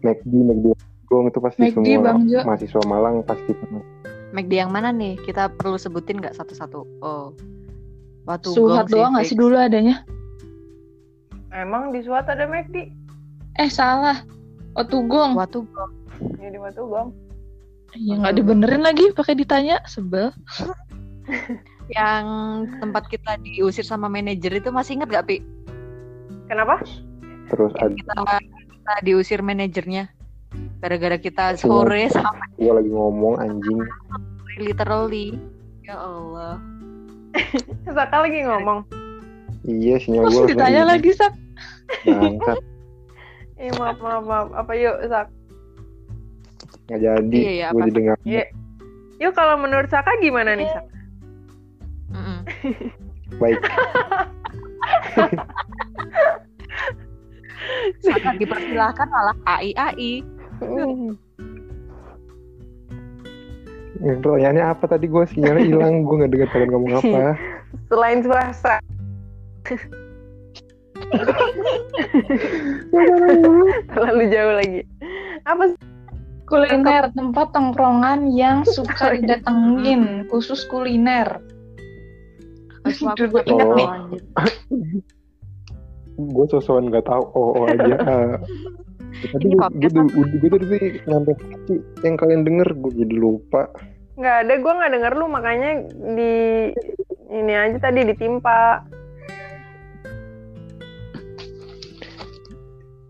McD 0.00 0.32
McD 0.32 0.72
Gong 1.12 1.28
itu 1.28 1.38
pasti 1.44 1.68
McD, 1.68 1.76
semua 1.76 2.00
Bang 2.08 2.24
Jo. 2.24 2.40
mahasiswa 2.48 2.82
Malang 2.88 3.20
pasti 3.28 3.52
pernah 3.52 3.84
McD 4.30 4.62
yang 4.62 4.70
mana 4.70 4.94
nih? 4.94 5.18
Kita 5.26 5.50
perlu 5.50 5.74
sebutin 5.74 6.22
nggak 6.22 6.38
satu-satu? 6.38 6.86
Oh, 7.02 7.34
Watu 8.30 8.54
Suhat 8.54 8.86
doang 8.86 9.18
nggak 9.18 9.26
sih 9.26 9.34
dulu 9.34 9.58
adanya? 9.58 10.06
Emang 11.50 11.90
di 11.90 11.98
Suat 12.06 12.30
ada 12.30 12.46
McD? 12.46 12.94
Eh 13.58 13.66
salah. 13.66 14.22
Watugong. 14.78 15.34
Watugong. 15.34 15.90
Ya 16.38 16.46
di 16.54 16.62
Watugong. 16.62 17.10
Ya 17.98 18.14
nggak 18.20 18.36
dibenerin 18.38 18.82
lagi 18.86 19.10
pakai 19.14 19.34
ditanya 19.34 19.82
sebel. 19.86 20.30
Yang 21.96 22.26
tempat 22.78 23.10
kita 23.10 23.34
diusir 23.42 23.82
sama 23.82 24.06
manajer 24.06 24.62
itu 24.62 24.70
masih 24.70 25.02
inget 25.02 25.10
gak 25.10 25.26
Pi? 25.26 25.42
Kenapa? 26.46 26.78
Terus 27.50 27.74
ada 27.82 27.90
Kita, 27.90 28.14
kita 28.70 28.94
diusir 29.02 29.42
manajernya 29.42 30.06
gara-gara 30.80 31.18
kita 31.20 31.54
sore 31.60 32.10
sampai 32.10 32.46
gue 32.58 32.72
lagi 32.72 32.90
ngomong 32.90 33.38
anjing. 33.38 33.78
literally. 34.58 35.38
Ya 35.86 35.96
Allah. 35.98 36.58
Saka 37.96 38.26
lagi 38.26 38.42
ngomong. 38.44 38.86
Iya 39.66 40.00
sinyal 40.00 40.30
Terus 40.30 40.34
gue 40.34 40.46
ditanya 40.56 40.82
lagi 40.88 41.10
sak. 41.14 41.32
Angkat 42.06 42.58
Eh 43.60 43.68
maaf 43.76 44.00
maaf 44.00 44.24
maaf. 44.24 44.48
Apa 44.56 44.72
yuk 44.72 44.96
Sak? 45.04 45.28
Nggak 46.90 47.06
jadi. 47.06 47.38
Iya, 47.38 47.50
iya, 47.54 47.70
gue 47.70 47.82
jadi 47.86 48.00
nggak. 48.02 48.18
Iya. 48.26 48.44
Yuk 49.22 49.32
kalau 49.38 49.54
menurut 49.62 49.86
Saka 49.86 50.10
gimana 50.18 50.58
nih 50.58 50.66
Sak? 50.74 50.82
Mm-mm. 52.10 52.42
Baik. 53.38 53.62
Sangat 58.02 58.34
dipersilahkan 58.42 59.06
malah 59.06 59.36
AI 59.46 59.70
AI. 59.78 60.26
Ya, 64.00 64.16
Pertanyaannya 64.18 64.64
apa 64.64 64.84
tadi 64.88 65.06
gue 65.06 65.22
sinyalnya 65.30 65.62
hilang. 65.62 66.02
gue 66.02 66.16
nggak 66.24 66.32
dengar 66.34 66.48
kalian 66.50 66.70
ngomong 66.74 66.92
apa. 66.98 67.38
Selain 67.92 68.18
Selasa. 68.26 68.82
Terlalu 73.94 74.24
jauh 74.32 74.54
lagi. 74.58 74.80
Apa 75.46 75.70
sih? 75.70 75.89
Kuliner 76.50 77.14
tempat 77.14 77.54
tongkrongan 77.54 78.34
yang 78.34 78.66
suka 78.74 79.14
didatengin 79.14 80.26
khusus 80.26 80.66
kuliner. 80.66 81.38
Oh. 82.80 83.76
nih. 84.10 85.04
gue 86.20 86.44
sosokan 86.52 86.88
nggak 86.92 87.04
tahu 87.08 87.24
oh, 87.32 87.64
oh 87.64 87.64
aja 87.68 87.96
Ah. 88.04 88.36
tadi 89.32 89.52
Ini 89.52 89.52
gue 89.52 89.60
podcast 89.60 89.94
gue 89.94 90.24
gue 90.40 90.48
tadi 90.48 90.88
sampai 91.04 91.34
hati 91.36 91.74
yang 92.04 92.16
kalian 92.16 92.42
denger 92.44 92.68
gue 92.76 92.92
jadi 93.04 93.14
lupa 93.16 93.68
Nggak 94.20 94.36
ada, 94.44 94.54
gue 94.60 94.72
nggak 94.76 94.92
denger 94.96 95.12
lu 95.16 95.26
makanya 95.32 95.70
di 96.12 96.32
ini 97.30 97.52
aja 97.56 97.78
tadi 97.78 98.04
ditimpa. 98.04 98.84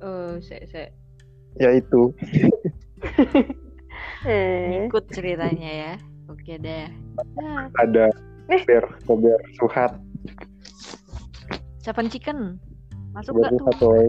Eh, 0.00 0.35
se 0.38 0.56
se 0.70 0.85
ya 1.59 1.75
itu 1.75 2.14
Eh. 2.30 2.47
ikut 4.87 5.04
ceritanya 5.12 5.71
ya. 5.71 5.92
Oke 6.30 6.61
deh. 6.61 6.87
Nah, 7.37 7.66
ada 7.80 8.07
Nih. 8.47 8.62
kober 8.66 8.85
kober 9.07 9.38
suhat 9.59 9.92
Seven 11.80 12.07
Chicken. 12.12 12.61
Masuk 13.16 13.40
kober 13.40 13.50
gak 13.50 13.78
tuh? 13.80 13.88
woy. 13.90 14.07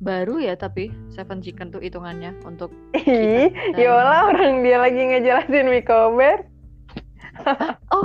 Baru 0.00 0.40
ya 0.40 0.56
tapi 0.56 0.88
Seven 1.12 1.40
Chicken 1.44 1.70
tuh 1.72 1.80
hitungannya 1.80 2.32
untuk 2.44 2.72
Ih, 2.96 3.52
kita. 3.52 3.76
Yola 3.78 4.32
orang 4.32 4.64
dia 4.64 4.80
lagi 4.80 5.00
ngejelasin 5.00 5.68
Mikober. 5.68 6.38
Oh, 7.90 8.04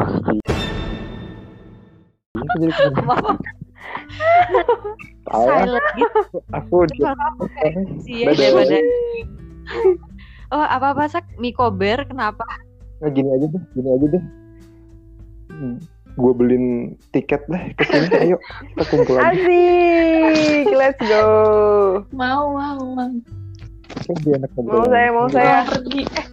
silent 5.47 5.87
gitu 5.97 6.19
aku 6.53 6.77
di 6.87 6.99
sih 8.03 8.15
ya 8.23 8.31
Dadah. 8.31 8.37
daripada 8.37 8.77
Oh, 10.53 10.61
apa-apa 10.61 11.09
sak 11.09 11.25
Mikober 11.41 12.05
kenapa? 12.05 12.45
nah, 13.03 13.11
gini 13.11 13.27
aja 13.27 13.45
deh 13.49 13.63
gini 13.75 13.89
aja 13.91 14.07
deh 14.07 14.23
gue 16.15 16.31
beliin 16.31 16.95
tiket 17.11 17.43
deh 17.51 17.63
ke 17.75 17.83
sini 17.83 18.15
ayo 18.23 18.37
kita 18.71 18.83
kumpul 18.87 19.19
aja 19.19 19.35
Asik, 19.35 20.67
let's 20.73 21.01
go. 21.05 21.27
Mau 22.15 22.55
mau 22.55 22.79
mau. 22.95 23.11
Dia 24.23 24.41
enak 24.41 24.49
ngobrol. 24.57 24.73
Mau 24.73 24.85
saya, 24.89 25.09
mau 25.11 25.27
saya. 25.29 25.55
Mau 25.61 25.71
pergi. 25.75 26.01
Eh, 26.07 26.27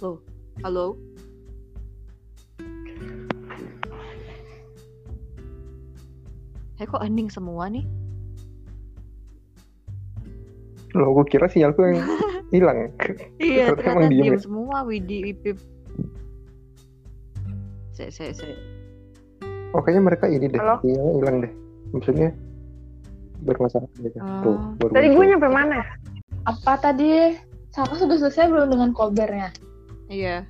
Loh, 0.00 0.16
halo? 0.64 0.86
Eh 6.76 6.86
kok 6.86 7.02
ending 7.04 7.28
semua 7.28 7.68
nih? 7.68 7.84
Loh 10.96 11.12
gue 11.12 11.26
kira 11.28 11.46
sinyalku 11.46 11.84
yang 11.84 12.00
hilang 12.54 12.90
Iya, 13.36 13.70
Ternyata 13.70 13.82
emang 13.84 14.06
ternyata 14.06 14.08
diem 14.08 14.22
diem 14.22 14.32
ya? 14.32 14.38
semua 14.38 14.76
Widi 14.82 15.18
Ipip. 15.28 15.58
Se 17.92 18.08
se 18.08 18.28
se. 18.30 18.48
oh 19.70 19.80
kayaknya 19.80 20.02
mereka 20.04 20.24
ini 20.26 20.46
deh 20.46 20.56
Halo? 20.56 20.76
sinyalnya 20.80 21.12
hilang 21.14 21.36
deh 21.38 21.52
maksudnya 21.90 22.28
bermasalah 23.38 23.88
gitu 23.96 24.16
Oh. 24.16 24.40
tuh 24.42 24.56
baru 24.78 24.92
Tadi 24.92 25.08
gue 25.10 25.24
nyampe 25.26 25.48
mana? 25.48 25.80
apa 26.44 26.72
tadi? 26.78 27.34
Saka 27.68 27.92
sudah 27.94 28.16
selesai 28.16 28.46
belum 28.46 28.68
dengan 28.70 28.90
kobernya? 28.90 29.50
Iya. 30.06 30.46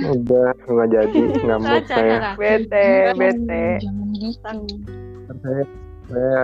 udah 0.00 0.54
nggak 0.62 0.88
jadi 0.88 1.20
Caca, 1.60 1.84
saya. 1.84 2.32
Bete, 2.34 2.88
bete. 3.12 3.64
Jangan 3.82 4.08
gitu. 4.14 4.38
Ntar 5.26 5.36
saya 5.36 5.62
saya 6.06 6.40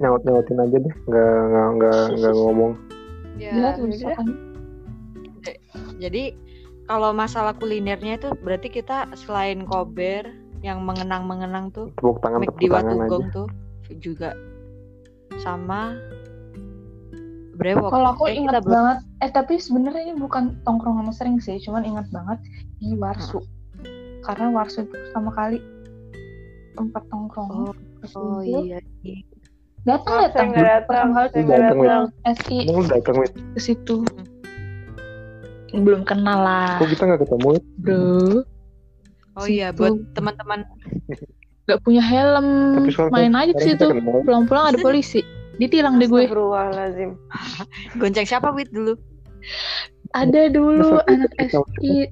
nyaut 0.00 0.22
nyautin 0.24 0.58
aja 0.58 0.76
deh 0.80 0.94
nggak 1.06 1.32
nggak 1.50 1.68
nggak 1.76 1.98
nggak 2.18 2.34
ngomong 2.36 2.72
Ya, 3.40 3.72
udah. 3.72 3.88
misalkan. 3.88 4.26
Jadi 5.96 6.36
kalau 6.84 7.16
masalah 7.16 7.56
kulinernya 7.56 8.20
itu 8.20 8.28
berarti 8.44 8.68
kita 8.68 9.08
selain 9.16 9.64
kober 9.64 10.28
yang 10.60 10.84
mengenang-mengenang 10.84 11.72
tuh 11.72 11.88
tepuk 11.96 12.20
tangan 12.20 12.44
tepuk 12.44 12.68
tangan 12.68 12.84
aja 12.84 13.00
Watugong 13.00 13.28
tuh 13.32 13.48
juga 13.96 14.36
sama 15.40 15.96
brewok. 17.56 17.88
Kalau 17.92 18.08
aku 18.12 18.28
Eh, 18.28 18.40
ingat 18.44 18.60
banget, 18.64 18.98
eh 19.24 19.30
tapi 19.32 19.56
sebenarnya 19.56 20.12
ini 20.12 20.14
bukan 20.20 20.56
tongkrongan 20.68 21.08
sering 21.16 21.40
sih, 21.40 21.56
cuman 21.64 21.84
ingat 21.84 22.08
banget 22.12 22.36
di 22.80 22.92
Warsu. 22.96 23.40
Karena 24.24 24.52
Warsu 24.52 24.84
itu 24.84 24.92
pertama 24.92 25.32
kali 25.32 25.64
tempat 26.76 27.02
tongkrongan. 27.08 27.72
Oh, 28.16 28.20
oh 28.20 28.40
iya. 28.44 28.80
iya. 29.00 29.20
Datang 29.88 30.14
datang. 30.28 30.46
nggak 30.52 30.66
datang. 30.84 31.06
Nggak 31.14 31.60
datang 31.60 31.78
datang, 31.80 32.04
SI 32.44 32.56
emang 32.68 32.84
lu 32.84 32.88
datang 32.90 33.16
wit 33.16 33.32
ke 33.32 33.60
situ. 33.60 33.96
Belum 35.70 36.02
kenal 36.02 36.42
lah, 36.42 36.76
kok 36.82 36.90
kita 36.90 37.02
nggak 37.06 37.20
ketemu 37.24 37.50
bro. 37.80 38.42
Oh 39.38 39.46
iya, 39.46 39.70
buat 39.70 39.94
teman-teman 40.12 40.66
Gak 41.70 41.86
punya 41.86 42.02
helm, 42.02 42.82
Tapi 42.82 42.90
main 43.14 43.30
aja 43.38 43.54
di 43.54 43.62
sekarang 43.62 44.02
situ. 44.02 44.26
Pulang-pulang 44.26 44.74
ada 44.74 44.78
polisi. 44.82 45.22
Ditilang 45.62 46.02
deh 46.02 46.10
gue. 46.10 46.26
Astagfirullahaladzim. 46.26 47.14
gonceng 48.02 48.26
siapa 48.26 48.50
Wit 48.50 48.74
dulu? 48.74 48.98
Ada 50.18 50.50
dulu 50.50 50.98
anak 51.06 51.30
SI. 51.38 52.10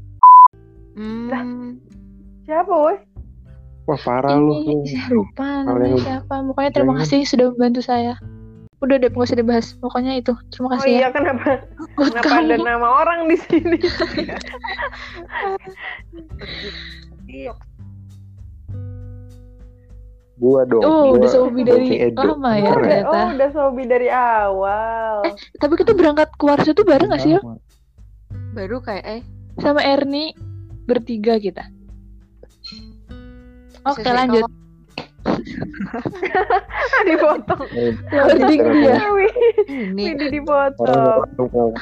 Hmm. 0.95 1.75
Siapa 2.47 2.71
woi? 2.71 3.03
Wah 3.89 3.97
parah 3.99 4.37
lu 4.37 4.53
Ini 4.55 4.69
lu. 4.69 4.85
saya 4.85 5.09
lupa 5.11 5.49
namanya 5.65 5.97
siapa. 5.99 6.35
Pokoknya 6.45 6.71
terima 6.71 6.93
yang- 6.93 7.01
kasih 7.03 7.21
sudah 7.25 7.47
membantu 7.51 7.81
saya. 7.81 8.15
Udah 8.79 8.95
deh, 8.95 9.09
nggak 9.09 9.25
usah 9.25 9.35
dibahas. 9.35 9.67
Pokoknya 9.75 10.13
itu. 10.15 10.37
Terima 10.49 10.69
Oh 10.69 10.73
kasih 10.77 10.91
iya 10.93 11.01
ya. 11.01 11.09
kenapa? 11.11 11.67
Buat 11.97 12.15
Kenapa 12.15 12.29
kamu. 12.29 12.45
ada 12.45 12.57
nama 12.63 12.89
orang 12.95 13.21
di 13.27 13.37
sini? 13.37 13.79
Iya. 17.29 17.53
gua 20.39 20.63
dong 20.65 20.81
Oh, 20.81 21.11
gua 21.11 21.19
udah 21.19 21.29
sehobi 21.29 21.61
dari 21.63 21.87
lama 22.09 22.51
ya 22.55 22.71
Keren. 22.71 22.79
ternyata. 22.79 23.11
Oh 23.11 23.27
udah 23.35 23.49
sobi 23.51 23.85
dari 23.85 24.09
awal. 24.09 25.17
Tapi 25.53 25.75
kita 25.75 25.93
berangkat 25.93 26.31
ke 26.31 26.45
Warso 26.47 26.71
tuh 26.73 26.87
bareng 26.87 27.11
gak 27.11 27.21
sih 27.21 27.35
ya? 27.35 27.41
Baru 28.55 28.79
kayak 28.79 29.05
eh 29.05 29.23
Sama 29.59 29.83
Erni 29.83 30.33
bertiga 30.85 31.37
kita. 31.37 31.67
Oke 33.89 34.05
Sese, 34.05 34.13
lanjut. 34.13 34.45
dipotong. 37.09 37.63
Loading 38.13 38.63
dia. 38.81 38.97
Ini 39.69 40.03
dipotong. 40.33 41.25
orang 41.37 41.73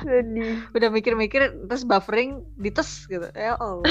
Sedih. 0.00 0.60
udah 0.72 0.88
mikir-mikir 0.92 1.52
terus 1.68 1.84
buffering 1.84 2.44
dites 2.60 3.08
gitu. 3.08 3.26
Ya 3.32 3.56
Allah. 3.56 3.84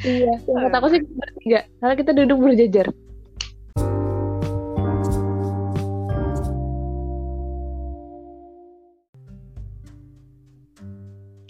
Iya. 0.00 0.40
Yang 0.40 0.62
kata 0.68 0.76
aku 0.80 0.88
sih 0.88 1.00
bertiga. 1.04 1.60
Karena 1.80 1.94
kita 1.96 2.10
duduk 2.16 2.38
berjajar. 2.40 2.86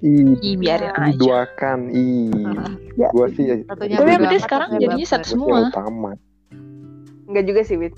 Ih, 0.00 0.36
Ih, 0.38 0.54
biarin 0.56 0.92
aja. 0.92 1.08
diduakan. 1.10 1.78
Ih. 1.88 2.28
Ya. 2.94 3.08
Gua 3.16 3.28
sih 3.32 3.44
Satunya 3.64 3.96
Tapi 3.96 4.10
berarti 4.12 4.36
amat, 4.36 4.44
sekarang 4.44 4.68
jadinya 4.76 5.06
satu 5.08 5.26
semua. 5.26 5.58
utama. 5.68 6.12
Enggak 7.26 7.44
juga 7.44 7.60
sih, 7.62 7.76
Wit. 7.76 7.94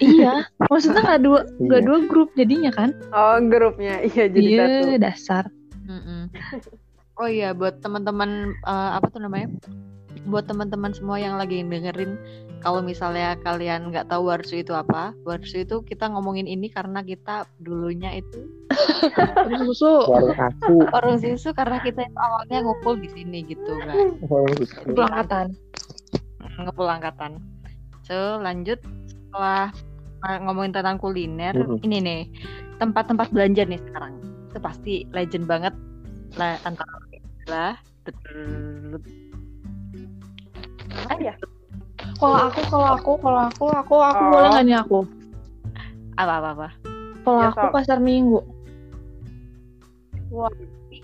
iya, 0.00 0.48
maksudnya 0.66 1.04
nggak 1.04 1.20
dua 1.20 1.40
nggak 1.60 1.80
Iya. 1.80 1.86
dua 1.86 1.98
grup 2.02 2.32
jadinya 2.32 2.70
kan? 2.72 2.96
Oh, 3.12 3.36
grupnya. 3.42 4.00
Iya, 4.02 4.24
jadi 4.26 4.40
Iya, 4.42 4.64
satu. 4.64 4.88
dasar. 4.98 5.44
Mm-mm. 5.84 6.22
Oh 7.12 7.28
iya, 7.28 7.52
buat 7.52 7.76
teman-teman 7.78 8.56
eh, 8.56 8.90
apa 8.96 9.04
tuh 9.06 9.20
namanya? 9.20 9.52
Buat 10.24 10.48
teman-teman 10.48 10.90
semua 10.90 11.20
yang 11.20 11.36
lagi 11.36 11.60
dengerin, 11.60 12.16
kalau 12.62 12.80
misalnya 12.80 13.34
kalian 13.42 13.90
nggak 13.90 14.06
tahu 14.06 14.30
warsu 14.30 14.62
itu 14.62 14.70
apa, 14.72 15.10
warsu 15.26 15.66
itu 15.66 15.82
kita 15.82 16.06
ngomongin 16.08 16.46
ini 16.46 16.70
karena 16.70 17.02
kita 17.02 17.44
dulunya 17.58 18.14
itu 18.16 18.46
Susu. 19.66 20.08
Warung 20.08 20.38
aku. 20.38 20.74
warung 20.88 21.18
susu 21.18 21.52
karena 21.52 21.82
kita 21.82 22.06
itu 22.06 22.16
awalnya 22.16 22.62
ngumpul 22.64 22.94
di 22.96 23.10
sini 23.10 23.44
gitu 23.44 23.66
kan, 23.82 24.16
Warung 24.24 24.54
susu. 24.56 24.78
Pelangkatan. 24.88 25.46
ngumpul 26.62 26.86
angkatan. 26.86 27.40
So 28.04 28.38
lanjut 28.38 28.78
setelah 29.08 29.72
ngomongin 30.44 30.70
tentang 30.70 30.96
kuliner, 30.96 31.54
Mhm. 31.56 31.82
ini 31.82 31.96
nih 31.98 32.20
tempat-tempat 32.78 33.34
belanja 33.34 33.66
nih 33.66 33.80
sekarang. 33.82 34.22
Itu 34.52 34.58
pasti 34.62 34.94
legend 35.10 35.50
banget 35.50 35.74
lah 36.38 36.56
antara 36.62 36.92
lah 37.50 37.74
Ah, 41.10 41.16
ya. 41.18 41.34
Kalau 42.22 42.38
aku, 42.38 42.60
kalau 42.70 42.88
aku, 42.94 43.12
kalau 43.18 43.40
aku, 43.42 43.64
aku, 43.66 43.94
aku 43.98 44.22
Oh. 44.22 44.30
boleh 44.30 44.48
nggak 44.48 44.64
nih 44.64 44.78
aku? 44.78 44.98
apa 46.12 46.38
apa 46.38 46.48
apa. 46.54 46.68
Kalau 47.24 47.40
Ya, 47.40 47.48
aku 47.50 47.66
pasar 47.72 47.98
minggu. 47.98 48.38
Wah. 50.30 50.52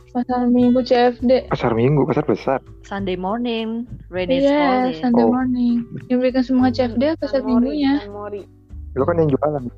Pasar 0.09 0.46
minggu 0.46 0.81
CFD. 0.81 1.50
Pasar 1.50 1.74
Minggu, 1.74 2.07
pasar 2.07 2.24
besar. 2.24 2.59
Sunday 2.81 3.12
morning, 3.14 3.85
ready 4.09 4.40
Iya, 4.40 4.57
morning. 4.57 4.94
Sunday 4.96 5.26
Oh. 5.26 5.31
morning. 5.31 5.76
Yang 6.07 6.18
berikan 6.18 6.44
semua 6.44 6.68
CFD 6.70 7.18
pasar 7.18 7.42
minggunya. 7.42 8.09
Mori. 8.09 8.46
Lo 8.94 9.04
kan 9.04 9.18
yang 9.18 9.28
jualan. 9.28 9.68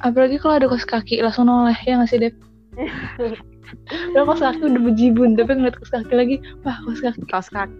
Apalagi 0.00 0.36
kalau 0.36 0.54
ada 0.58 0.66
kos 0.66 0.84
kaki 0.84 1.22
langsung 1.22 1.46
noleh 1.46 1.76
ya 1.78 1.96
nggak 1.96 2.10
sih 2.10 2.18
Dep? 2.18 2.34
Udah 4.12 4.22
kos 4.26 4.42
kaki 4.42 4.62
udah 4.64 4.82
bejibun 4.84 5.32
tapi 5.32 5.54
ngeliat 5.54 5.78
kos 5.78 5.88
kaki 5.88 6.12
lagi, 6.12 6.36
wah 6.60 6.76
kos 6.82 7.00
kaki. 7.00 7.22
kaos 7.24 7.48
kaki. 7.48 7.72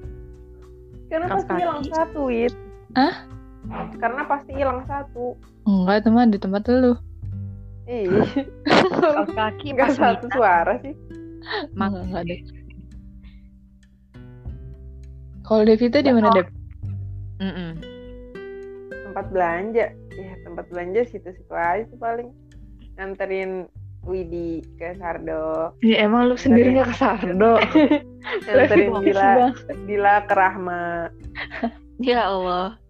Karena 1.13 1.27
pasti 1.29 1.51
kaki. 1.53 1.61
hilang 1.61 1.83
satu, 1.93 2.21
Wit. 2.33 2.55
Hah? 2.97 3.15
Karena 4.01 4.23
pasti 4.25 4.51
hilang 4.57 4.81
satu. 4.89 5.37
Enggak 5.69 6.09
teman 6.09 6.33
di 6.33 6.39
tempat 6.41 6.65
lu. 6.73 6.97
Ih, 7.85 8.09
kaki 9.37 9.77
enggak 9.77 9.93
satu 9.93 10.25
minta. 10.27 10.37
suara 10.41 10.75
sih. 10.81 10.97
Mak- 11.77 12.01
Enggak, 12.01 12.25
deh. 12.25 12.41
Kalau 15.43 15.63
Devita 15.67 16.01
di 16.01 16.11
mana 16.15 16.31
Dep? 16.33 16.49
Mm-mm. 17.43 17.71
Tempat 19.11 19.27
belanja. 19.35 19.87
Ya, 20.17 20.33
tempat 20.47 20.65
belanja 20.73 21.05
situ-situ 21.05 21.53
aja 21.53 21.85
sih 21.85 21.99
paling. 21.99 22.31
Nganterin 22.97 23.67
Widi 24.07 24.63
ke 24.79 24.95
Sardo. 24.97 25.75
Ya 25.85 26.07
emang 26.07 26.31
lu 26.31 26.39
sendiri 26.39 26.73
nggak 26.73 26.89
ke 26.89 26.97
Sardo. 26.97 27.53
Nganterin 28.41 28.93
Dila. 29.05 29.31
Dila 29.85 30.15
ke 30.27 30.35
Rahma. 30.35 30.83
Ya 32.03 32.27
Allah. 32.27 32.83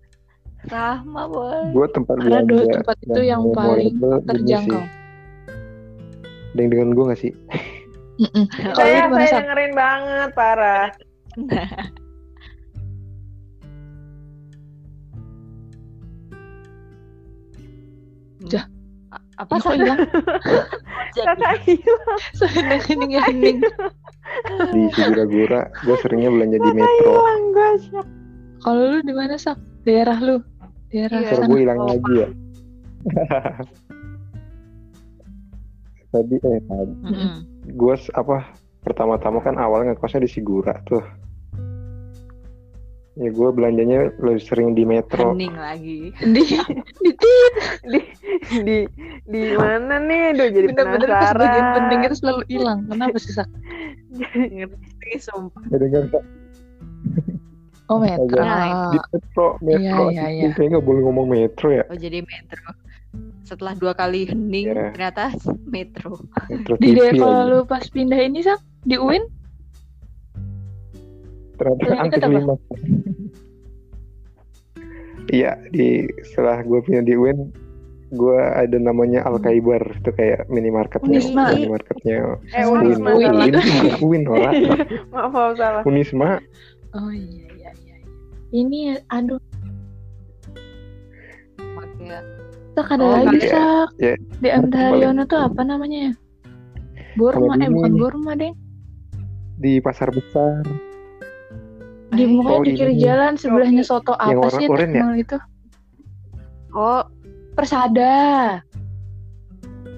Rahma 0.73 1.29
boy. 1.29 1.75
Gue 1.75 1.85
tempat 1.93 2.17
Karena 2.17 2.41
dulu 2.49 2.65
tempat 2.71 2.97
itu 3.05 3.21
yang 3.29 3.45
paling 3.53 3.93
terjangkau. 4.25 4.81
Ada 6.53 6.61
yang 6.65 6.71
dengan 6.73 6.89
gue 6.97 7.05
gak 7.13 7.21
sih? 7.21 7.33
Saya, 8.79 9.11
saya 9.11 9.31
dengerin 9.43 9.73
banget, 9.75 10.31
parah. 10.37 10.89
Apa 19.43 19.59
Kok 19.59 19.75
sih? 19.75 19.79
hilang? 19.83 19.99
Kakak 21.13 21.55
hilang. 21.67 22.19
Saya 22.33 22.79
hening 22.87 23.13
hening. 23.13 23.59
Di 24.71 24.83
Sigura-gura, 24.95 25.67
gue 25.83 25.97
seringnya 25.99 26.31
belanja 26.31 26.59
di 26.59 26.71
Metro. 26.73 27.13
hilang. 27.19 27.43
Kalau 28.63 28.83
lu 28.87 28.99
di 29.03 29.11
mana 29.11 29.35
sak? 29.35 29.59
Daerah 29.83 30.19
lu? 30.23 30.39
Daerah 30.89 31.19
Iya. 31.21 31.43
Gue 31.43 31.59
hilang 31.67 31.81
lagi 31.83 32.15
ya. 32.15 32.29
tadi 36.13 36.37
eh 36.39 36.61
tadi 36.69 36.93
Mm-mm. 37.03 37.35
gue 37.73 37.95
apa 38.13 38.37
pertama-tama 38.85 39.41
kan 39.41 39.57
awalnya 39.57 39.97
ngekosnya 39.97 40.23
di 40.23 40.31
Sigura 40.31 40.77
tuh. 40.85 41.03
Ya 43.13 43.29
gue 43.29 43.49
belanjanya 43.53 44.09
lebih 44.17 44.41
sering 44.41 44.73
di 44.73 44.89
Metro. 44.89 45.37
Hening 45.37 45.53
lagi. 45.53 46.17
Di 46.33 46.43
di 46.99 47.11
tit. 47.13 47.55
Di, 47.85 48.01
di, 48.65 48.79
di 49.29 49.43
mana 49.53 50.01
nih? 50.01 50.33
Duh, 50.33 50.49
jadi 50.49 50.67
Bener-bener 50.73 51.09
pas 51.13 51.21
bagian 51.31 51.37
penasaran. 51.37 51.75
penting 51.77 51.99
itu 52.03 52.17
selalu 52.17 52.43
hilang. 52.49 52.79
Kenapa 52.89 53.17
sih 53.21 53.33
sak? 53.33 53.49
Ngerti 54.33 55.11
sumpah. 55.21 55.61
Ya 55.69 55.77
dengar? 55.77 56.03
Oh 57.91 58.01
metro. 58.01 58.41
Nah, 58.41 58.89
di 58.89 58.99
Metro, 59.13 59.47
Metro. 59.61 60.03
Iya, 60.09 60.09
iya, 60.09 60.23
Asik, 60.25 60.33
iya. 60.33 60.49
Kayaknya 60.57 60.71
nggak 60.73 60.87
boleh 60.89 61.01
ngomong 61.05 61.27
Metro 61.29 61.69
ya. 61.69 61.85
Oh 61.93 61.99
jadi 61.99 62.19
metro. 62.25 62.65
Setelah 63.45 63.75
dua 63.77 63.93
kali 63.93 64.25
hening, 64.25 64.73
Iya. 64.73 64.97
ternyata 64.97 65.37
metro. 65.69 66.17
Metro 66.49 66.81
Di 66.81 66.97
lagi. 66.97 67.21
lu 67.21 67.69
pas 67.69 67.85
pindah 67.85 68.17
ini 68.17 68.41
sak 68.41 68.57
di 68.89 68.97
UIN 68.97 69.29
Ternyata 71.65 72.17
apa? 72.19 72.29
lima. 72.29 72.55
Iya 75.31 75.55
di 75.71 76.05
setelah 76.27 76.61
gue 76.61 76.83
punya 76.83 77.01
di 77.01 77.15
UIN, 77.15 77.55
gue 78.13 78.39
ada 78.39 78.77
namanya 78.77 79.23
Alkaibar 79.25 79.81
itu 79.95 80.11
kayak 80.13 80.51
minimarketnya, 80.51 81.09
Unisma. 81.09 81.55
minimarketnya 81.55 82.17
Eh, 82.53 82.67
UIN. 82.67 82.83
Unisma. 82.85 83.09
Uin. 83.15 83.55
UIN, 84.03 84.23
orang. 84.27 84.53
Maaf, 85.15 85.31
maaf, 85.31 85.53
salah. 85.57 85.83
Unisma, 85.87 86.43
Oh 86.93 87.09
iya 87.09 87.49
iya 87.57 87.71
iya. 87.81 87.97
Ini 88.53 89.01
aduh 89.09 89.41
Makanya 91.73 92.21
sak 92.75 92.89
ada 92.91 93.01
Oh, 93.01 93.13
lagi 93.17 93.39
iya. 93.41 93.49
sak. 93.49 93.89
Iya. 93.97 94.15
Di 94.43 94.49
MT 94.51 94.75
Haryono 94.75 95.23
tuh 95.25 95.41
apa 95.41 95.63
namanya 95.63 96.11
ya? 96.11 96.13
Borma 97.15 97.57
eh 97.57 97.71
bukan. 97.71 97.93
Borma 97.97 98.33
deh. 98.35 98.53
di 99.57 99.79
pasar 99.79 100.11
besar. 100.11 100.67
Di 102.13 102.25
pokoknya 102.29 102.53
Oh, 102.53 102.61
di 102.61 102.73
kiri 102.77 102.93
ini. 102.93 103.03
jalan 103.03 103.33
sebelahnya 103.41 103.83
soto 103.83 104.13
Yang 104.13 104.21
apa 104.21 104.37
warna 104.45 104.59
sih 104.61 104.67
oranye 104.69 105.01
ya? 105.01 105.07
itu? 105.17 105.37
Oh, 106.73 107.03
Persada. 107.53 108.17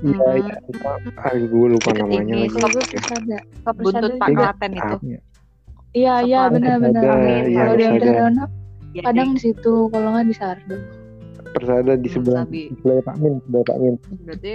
Iya, 0.04 0.18
Hmm. 0.18 0.36
iya. 0.36 0.54
Ah, 1.16 1.32
gue 1.34 1.66
lupa 1.70 1.90
Deket 1.90 2.02
namanya 2.02 2.22
ini, 2.22 2.40
lagi. 2.44 2.54
Kalau 2.54 2.68
Persada. 2.70 3.38
Kalau 3.42 3.74
buntut 3.74 3.94
Persada 3.94 4.14
Pak 4.14 4.28
juga. 4.28 4.42
Klaten 4.42 4.70
itu. 4.72 4.82
Ah, 4.84 4.98
iya. 5.02 5.18
Iya 5.94 6.14
iya 6.26 6.40
benar-benar. 6.50 7.04
Iya, 7.46 7.54
Kalau 7.54 7.74
di 7.74 7.84
Ya, 8.94 9.02
kadang 9.02 9.34
di 9.34 9.40
situ, 9.42 9.90
kalau 9.90 10.14
nggak 10.14 10.26
di 10.30 10.34
Sardo. 10.38 10.76
Persada 11.50 11.98
di 11.98 12.06
sebelah 12.06 12.46
di 12.46 12.70
sebelah 12.78 13.02
Pak 13.02 13.16
Min, 13.18 13.42
sebelah 13.42 13.64
Pak 13.66 13.76
Min. 13.82 13.94
berarti. 14.22 14.54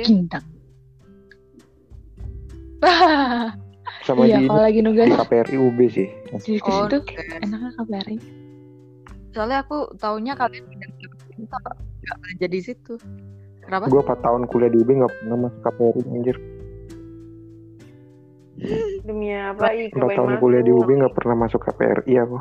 Sama 4.10 4.26
iya 4.26 4.42
di 4.42 4.50
kalau 4.50 4.64
lagi 4.66 4.82
di 4.82 4.84
nugas 4.84 5.06
KPRI 5.14 5.56
UB 5.56 5.80
sih. 5.88 6.10
di 6.10 6.58
ke 6.58 6.66
Oh, 6.66 6.90
situ 6.90 6.98
oke. 6.98 7.14
enaknya 7.14 7.70
KBRI. 7.78 8.18
soalnya 9.30 9.62
aku 9.62 9.78
taunya 9.96 10.34
kalian 10.34 10.66
nggak 10.66 11.62
belanja 12.18 12.48
di 12.50 12.60
situ. 12.60 12.98
Kenapa? 13.62 13.86
Gue 13.86 14.02
4 14.02 14.26
tahun 14.26 14.42
kuliah 14.50 14.72
di 14.74 14.82
UB 14.82 14.90
nggak 14.98 15.14
pernah 15.16 15.38
masuk 15.38 15.62
KPRI 15.62 16.02
anjir. 16.10 16.38
Demi 19.06 19.30
apa? 19.32 19.70
Ih, 19.72 19.88
4 19.88 19.94
cobain 19.94 20.18
tahun 20.18 20.30
masuk. 20.34 20.42
kuliah 20.42 20.64
di 20.66 20.72
UB 20.74 20.90
nggak 20.90 21.14
pernah 21.14 21.36
masuk 21.38 21.62
KPRI 21.62 22.14
aku. 22.18 22.38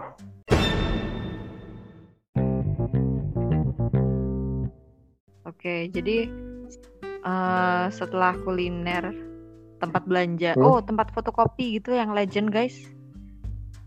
Oke, 5.44 5.88
jadi 5.90 6.28
eh, 7.22 7.84
setelah 7.90 8.36
kuliner, 8.40 9.10
tempat 9.78 10.02
belanja, 10.04 10.52
Hmm. 10.52 10.64
oh 10.64 10.78
tempat 10.78 11.10
fotokopi 11.10 11.78
gitu 11.78 11.92
yang 11.92 12.10
legend 12.10 12.50
guys. 12.50 12.76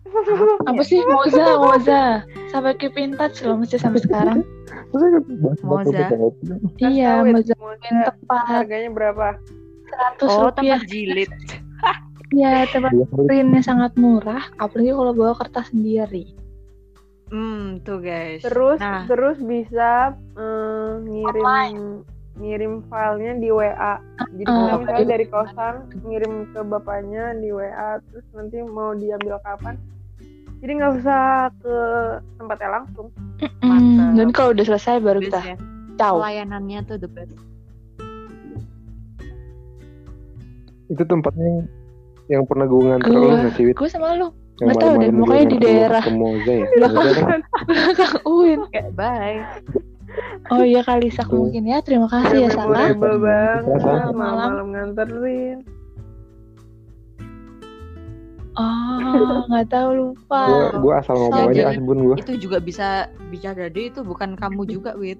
Apa 0.67 0.81
sih 0.81 0.99
Moza 1.03 1.55
Moza 1.55 2.03
sampai 2.49 2.75
keep 2.75 2.95
in 2.95 3.15
touch 3.15 3.39
loh 3.41 3.55
masih 3.55 3.77
sampai 3.77 4.01
sekarang. 4.01 4.43
Moza. 5.61 6.07
iya 6.83 7.21
tahu, 7.21 7.31
Moza 7.31 7.53
tepat 8.09 8.43
Harganya 8.45 8.89
berapa? 8.91 9.27
100 10.19 10.23
Oh 10.23 10.47
rupiah. 10.47 10.79
tempat 10.79 10.81
jilid. 10.87 11.31
Iya 12.31 12.63
tempat 12.71 12.95
printnya 13.11 13.59
sangat 13.59 13.91
murah, 13.99 14.39
apalagi 14.55 14.95
kalau 14.95 15.11
bawa 15.11 15.35
kertas 15.35 15.67
sendiri. 15.67 16.31
Hmm 17.27 17.83
tuh 17.83 17.99
guys. 17.99 18.39
Terus 18.39 18.79
Nah. 18.79 19.03
terus 19.03 19.35
bisa 19.39 20.15
eh, 20.35 20.91
ngirim 21.01 22.07
ngirim 22.39 22.79
filenya 22.87 23.33
di 23.39 23.49
WA. 23.51 23.99
Jadi 24.31 24.43
Uh, 24.47 24.55
kita 24.55 24.73
misalnya 24.79 25.07
dari 25.07 25.25
kosan 25.27 25.75
ngirim 26.07 26.33
ke 26.55 26.59
bapaknya 26.63 27.35
di 27.37 27.49
WA, 27.51 27.99
terus 28.07 28.25
nanti 28.31 28.57
mau 28.63 28.95
diambil 28.95 29.35
kapan. 29.43 29.75
Jadi 30.61 30.71
nggak 30.77 30.93
usah 31.01 31.49
ke 31.59 31.75
tempatnya 32.37 32.69
langsung. 32.69 33.07
Mantap. 33.65 34.13
dan 34.13 34.27
kalau 34.29 34.49
udah 34.53 34.65
selesai 34.69 35.01
baru 35.01 35.19
Best 35.19 35.33
kita 35.33 35.39
ya. 35.41 35.57
tahu. 35.97 36.17
Pelayanannya 36.21 36.79
tuh 36.85 36.97
the 37.01 37.09
best. 37.09 37.33
Itu 40.91 41.03
tempatnya 41.07 41.65
yang 42.29 42.43
pernah 42.45 42.69
gue 42.69 42.79
nganter 42.79 43.09
lu 43.11 43.19
Gue, 43.27 43.33
nggak 43.35 43.53
sih 43.57 43.63
Wit? 43.67 43.75
gue 43.75 43.89
sama 43.89 44.15
lu 44.15 44.29
nggak 44.61 44.77
tahu 44.77 44.93
deh, 45.01 45.09
pokoknya 45.09 45.45
di 45.49 45.57
daerah. 45.57 46.03
Ke 46.05 46.13
Moza 46.13 46.53
ya? 46.53 46.65
Belakang. 46.77 47.25
Kan? 47.25 47.41
belakang 47.65 48.13
Uin. 48.29 48.59
Kayak 48.69 48.89
bye. 48.93 49.41
Oh 50.51 50.63
iya 50.65 50.83
kali 50.83 51.07
Sak 51.07 51.31
Tuh. 51.31 51.47
mungkin 51.47 51.63
ya. 51.67 51.79
Terima 51.79 52.07
kasih 52.11 52.47
ya 52.47 52.49
Sak. 52.51 52.67
Memorable. 52.67 53.63
Malam-malam 54.15 54.67
nganterin. 54.75 55.63
Oh, 58.59 59.41
nggak 59.49 59.71
tahu 59.71 59.89
lupa. 59.95 60.71
Gue 60.75 60.93
asal 60.99 61.15
ngomong 61.15 61.55
aja 61.55 61.71
asbun 61.71 61.99
gue. 62.03 62.15
Itu 62.19 62.35
juga 62.35 62.59
bisa 62.59 63.07
bisa 63.31 63.55
jadi 63.55 63.87
itu 63.87 64.03
bukan 64.03 64.35
kamu 64.35 64.67
juga, 64.67 64.91
Wit. 64.99 65.19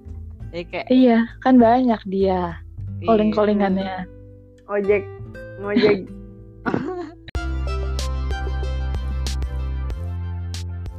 Jadi 0.52 0.64
kayak 0.68 0.86
Iya, 0.92 1.18
kan 1.40 1.56
banyak 1.56 1.96
dia 2.12 2.60
calling-callingannya. 3.08 4.04
Ojek, 4.68 5.02
ngojek. 5.64 6.04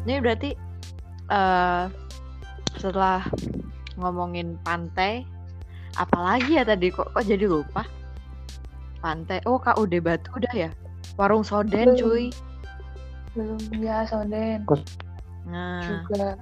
Ini 0.04 0.20
berarti 0.20 0.52
eh 1.32 1.84
setelah 2.76 3.24
ngomongin 4.00 4.58
pantai, 4.66 5.26
apalagi 5.96 6.58
ya 6.58 6.64
tadi 6.66 6.90
kok 6.90 7.14
kok 7.14 7.26
jadi 7.26 7.46
lupa? 7.46 7.86
Pantai. 9.04 9.44
Oh, 9.44 9.60
KUD 9.60 10.00
Batu 10.00 10.32
udah 10.40 10.54
ya? 10.56 10.70
Warung 11.20 11.44
Soden, 11.44 11.94
Belum. 11.94 12.00
cuy. 12.00 12.26
Belum 13.36 13.60
ya 13.84 14.08
Soden 14.08 14.64
Nah, 15.44 15.84
juga. 15.84 16.40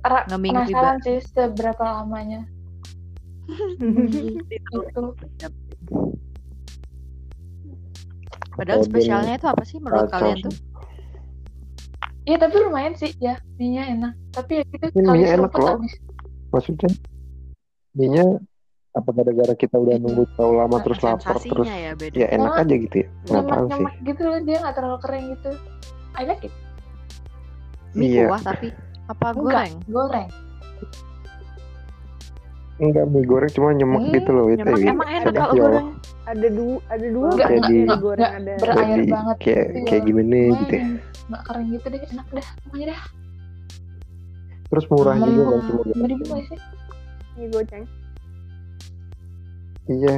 Ra- 0.00 0.24
Ngemingin 0.30 0.70
penasaran 0.70 0.96
sih 1.04 1.18
seberapa 1.20 1.84
lamanya 1.84 2.46
itu. 4.80 5.04
Padahal 8.56 8.80
spesialnya 8.84 9.34
itu 9.36 9.46
apa 9.48 9.62
sih 9.66 9.76
menurut 9.82 10.08
kacau 10.08 10.30
kalian 10.30 10.38
tuh? 10.46 10.54
Iya 12.28 12.36
tapi 12.36 12.56
lumayan 12.60 12.94
sih 12.94 13.10
ya, 13.18 13.40
minyak 13.58 13.86
enak. 13.96 14.12
Tapi 14.30 14.52
ya 14.60 14.64
gitu 14.70 14.86
Ini 14.94 15.04
kali 15.04 15.18
enak 15.24 15.32
seruput 15.32 15.60
loh. 15.60 15.68
habis. 15.74 15.94
Maksudnya 16.50 16.90
Ininya 17.90 18.38
apa 18.90 19.10
gara-gara 19.12 19.54
kita 19.54 19.76
udah 19.76 19.98
nunggu 19.98 20.26
terlalu 20.34 20.54
lama 20.56 20.76
terus 20.82 20.98
lapar 20.98 21.38
terus 21.38 21.66
ya 21.66 21.94
beda. 21.94 22.10
ya 22.12 22.26
enak 22.28 22.50
Sama 22.50 22.62
aja 22.62 22.74
gitu 22.76 22.94
ya 22.96 23.06
nggak 23.24 23.44
tahu 23.46 23.66
sih 23.68 23.86
gitu 24.02 24.22
loh 24.24 24.38
dia 24.42 24.56
nggak 24.58 24.74
terlalu 24.74 24.98
kering 24.98 25.26
gitu. 25.30 25.50
I 26.12 26.22
like 26.24 26.42
it. 26.42 26.54
Mie 27.92 28.06
Iya. 28.08 28.26
kuah 28.26 28.42
tapi 28.44 28.68
apa 29.06 29.26
Enggak. 29.28 29.36
goreng? 29.36 29.74
Goreng. 29.86 30.28
enggak 32.80 33.04
mie 33.06 33.22
goreng 33.22 33.50
cuma 33.52 33.68
nyemek 33.70 34.00
Hmm, 34.00 34.14
gitu 34.16 34.30
loh 34.32 34.46
itu 34.48 34.64
Nyemek 34.64 34.80
ya 34.80 34.90
emang 34.90 35.08
enak 35.12 35.26
Ada. 35.26 35.38
kalau 35.38 35.52
Ya 35.52 35.60
goreng. 35.60 35.88
ada 36.24 36.48
dua, 36.48 36.76
ada 36.88 37.06
dua 37.10 37.26
Enggak, 37.28 37.36
kan? 37.44 37.50
enggak, 37.52 37.68
Ada 37.68 37.76
enggak, 37.76 38.00
goreng 38.00 38.24
enggak. 38.24 38.40
ada. 38.40 38.52
Berair 38.56 38.88
Jadi 38.96 39.10
banget 39.12 39.36
kayak 39.36 39.64
gitu 39.68 39.84
kayak 39.84 40.00
ya. 40.00 40.06
gimana 40.06 40.38
gitu 40.56 40.72
ya 40.72 40.80
Hmm, 40.80 40.96
Nggak 41.28 41.42
kering 41.44 41.68
gitu 41.70 41.86
deh, 41.86 42.00
enak 42.08 42.26
dah. 42.32 42.48
Pokoknya 42.64 42.86
dah. 42.88 43.02
Terus 44.70 44.84
murah 44.86 45.14
Hmm. 45.14 45.26
juga 45.26 45.42
kan 45.44 45.60
cuma? 46.16 46.36
Ini 47.32 47.46
goceng. 47.48 47.84
iya 49.86 50.16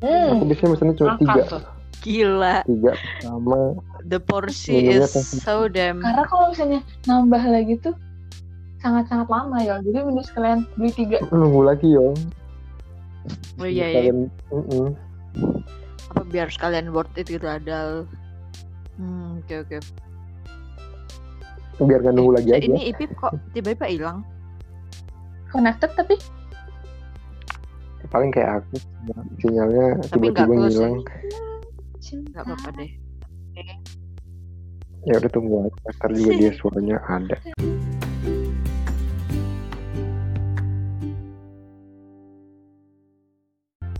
Hmm. 0.00 0.32
aku 0.32 0.44
biasanya 0.46 0.70
pesannya 0.72 0.94
cuma 0.94 1.08
Makan 1.10 1.20
tiga 1.20 1.42
tuh. 1.46 1.62
Gila, 2.00 2.56
tiga 2.64 2.92
sama 3.20 3.76
the 4.02 4.16
Minumnya 4.16 5.04
is 5.04 5.12
so 5.38 5.68
damn. 5.68 6.00
Karena 6.00 6.24
kalau 6.24 6.48
misalnya 6.48 6.80
nambah 7.04 7.42
lagi 7.44 7.76
tuh 7.78 7.92
sangat-sangat 8.80 9.28
lama 9.28 9.60
ya. 9.60 9.76
Jadi 9.78 10.00
mending 10.00 10.24
sekalian 10.24 10.64
beli 10.74 10.90
tiga. 10.90 11.20
nunggu 11.28 11.60
lagi 11.62 11.92
yo 11.92 12.16
Oh 13.56 13.68
iya 13.68 13.92
iya. 13.92 14.08
Sekalian- 14.08 14.32
Mm-mm. 14.48 14.86
Apa 16.10 16.22
biar 16.24 16.48
sekalian 16.48 16.88
worth 16.88 17.12
it 17.14 17.28
gitu 17.28 17.44
ada. 17.44 18.08
Hmm, 18.96 19.44
oke 19.44 19.54
oke. 19.60 19.76
Biar 21.86 22.00
nggak 22.04 22.14
nunggu 22.16 22.32
lagi 22.36 22.50
Eh, 22.52 22.56
aja. 22.60 22.66
Ini 22.68 22.80
Ipip 22.92 23.10
kok 23.16 23.32
tiba-tiba 23.52 23.86
hilang? 23.88 24.18
Connected 25.50 25.90
tapi? 25.96 26.16
Paling 28.10 28.30
kayak 28.34 28.64
aku. 28.64 28.76
Sinyalnya 29.38 29.86
nggak 29.96 30.10
tiba-tiba 30.12 30.42
close 30.44 30.58
ngilang. 30.74 30.94
Gak 32.34 32.42
apa-apa 32.42 32.68
deh. 32.80 32.90
ya 35.08 35.14
udah 35.16 35.30
tunggu 35.32 35.54
aja. 35.64 35.78
Ntar 35.96 36.10
juga 36.12 36.30
dia 36.36 36.50
suaranya 36.58 36.96
ada. 37.08 37.36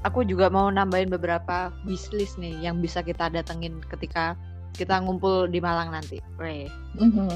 Aku 0.00 0.24
juga 0.24 0.48
mau 0.48 0.72
nambahin 0.72 1.12
beberapa 1.12 1.68
wishlist 1.84 2.40
nih 2.40 2.56
yang 2.64 2.80
bisa 2.80 3.04
kita 3.04 3.28
datengin 3.28 3.84
ketika 3.92 4.32
kita 4.72 4.98
ngumpul 4.98 5.46
di 5.46 5.58
Malang 5.58 5.90
nanti. 5.90 6.18
Weh, 6.36 6.66
Mhm. 6.94 7.28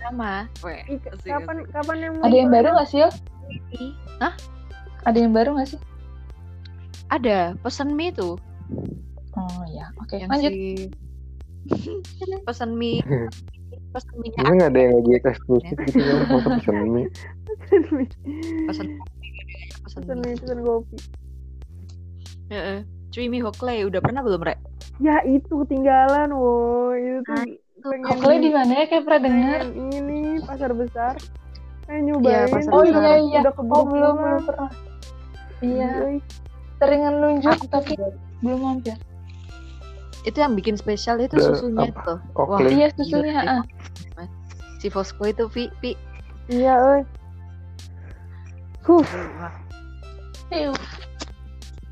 sama. 0.00 0.46
Weh. 0.60 0.80
Ih, 0.86 0.98
asik, 1.04 1.26
kapan 1.26 1.56
asik. 1.60 1.72
kapan 1.72 1.96
yang 2.00 2.14
ada 2.20 2.34
yang 2.34 2.48
baru 2.48 2.68
nggak 2.72 2.88
sih? 2.88 3.00
Hah? 4.18 4.34
Ada 5.04 5.18
yang 5.18 5.32
baru 5.32 5.50
nggak 5.54 5.68
sih? 5.68 5.80
Ada 7.08 7.56
pesen 7.58 7.92
mie 7.92 8.12
tuh 8.12 8.36
Oh 9.32 9.62
ya, 9.70 9.88
oke. 9.96 10.12
yang 10.12 10.28
Lanjut. 10.28 10.50
si 10.50 10.90
pesen 12.46 12.74
mie 12.74 13.00
pesen 13.88 14.12
mie 14.16 14.30
Ini 14.34 14.50
nggak 14.50 14.70
ada 14.70 14.80
yang 14.80 14.92
lagi 14.98 15.12
eksklusif 15.18 15.76
gitu 15.86 15.98
ya 15.98 16.14
pesen 16.28 16.76
mie 16.86 17.06
pesen 18.66 18.86
pesen 19.84 20.02
Pesen 20.04 20.16
mie. 20.16 20.20
mie, 20.22 20.36
pesen 20.36 20.58
kopi. 20.60 20.96
Heeh. 22.48 22.78
Cuy 23.08 23.26
mie 23.26 23.40
Hokle 23.40 23.84
udah 23.84 24.00
pernah 24.00 24.20
belum 24.20 24.42
rek? 24.42 24.58
Ya 24.98 25.22
itu 25.22 25.52
ketinggalan, 25.62 26.34
woi. 26.34 27.22
Itu 27.22 27.30
Ah, 27.30 27.44
tuh 27.78 27.90
pengen 27.94 28.06
Hokle 28.18 28.36
di 28.42 28.50
mana 28.50 28.72
ya? 28.74 28.84
Kayak 28.86 29.02
pernah 29.06 29.20
dengar. 29.22 29.60
ini 29.70 30.20
pasar 30.42 30.70
besar. 30.74 31.14
Pengen 31.86 32.02
Iya, 32.18 32.44
nyobain. 32.44 32.50
pasar 32.50 32.72
Oh 32.74 32.82
besar. 32.82 32.98
iya 32.98 33.14
iya. 33.16 33.40
Udah 33.46 33.52
Oh 33.52 33.54
keburu 33.54 33.82
belum 33.86 33.88
pulang. 33.88 34.18
belum 34.18 34.42
pernah. 34.44 34.70
Iya. 35.58 35.90
Seringan 36.78 37.14
nunjuk 37.18 37.58
tapi 37.70 37.92
belum 38.40 38.58
mampir. 38.60 38.96
Itu 40.22 40.38
yang 40.38 40.54
bikin 40.54 40.74
spesial 40.74 41.18
itu 41.18 41.38
susunya 41.38 41.88
apa? 41.88 42.02
tuh. 42.04 42.18
Oke. 42.34 42.58
Wah, 42.58 42.60
Iya 42.66 42.86
susunya. 42.92 43.38
ah. 43.46 43.62
Si 44.78 44.90
Fosco 44.90 45.22
itu 45.24 45.46
Vi, 45.48 45.70
Vi. 45.78 45.94
Iya, 46.48 46.74
oi. 46.76 47.00
Huh. 48.82 49.04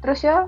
Terus 0.00 0.20
ya 0.22 0.46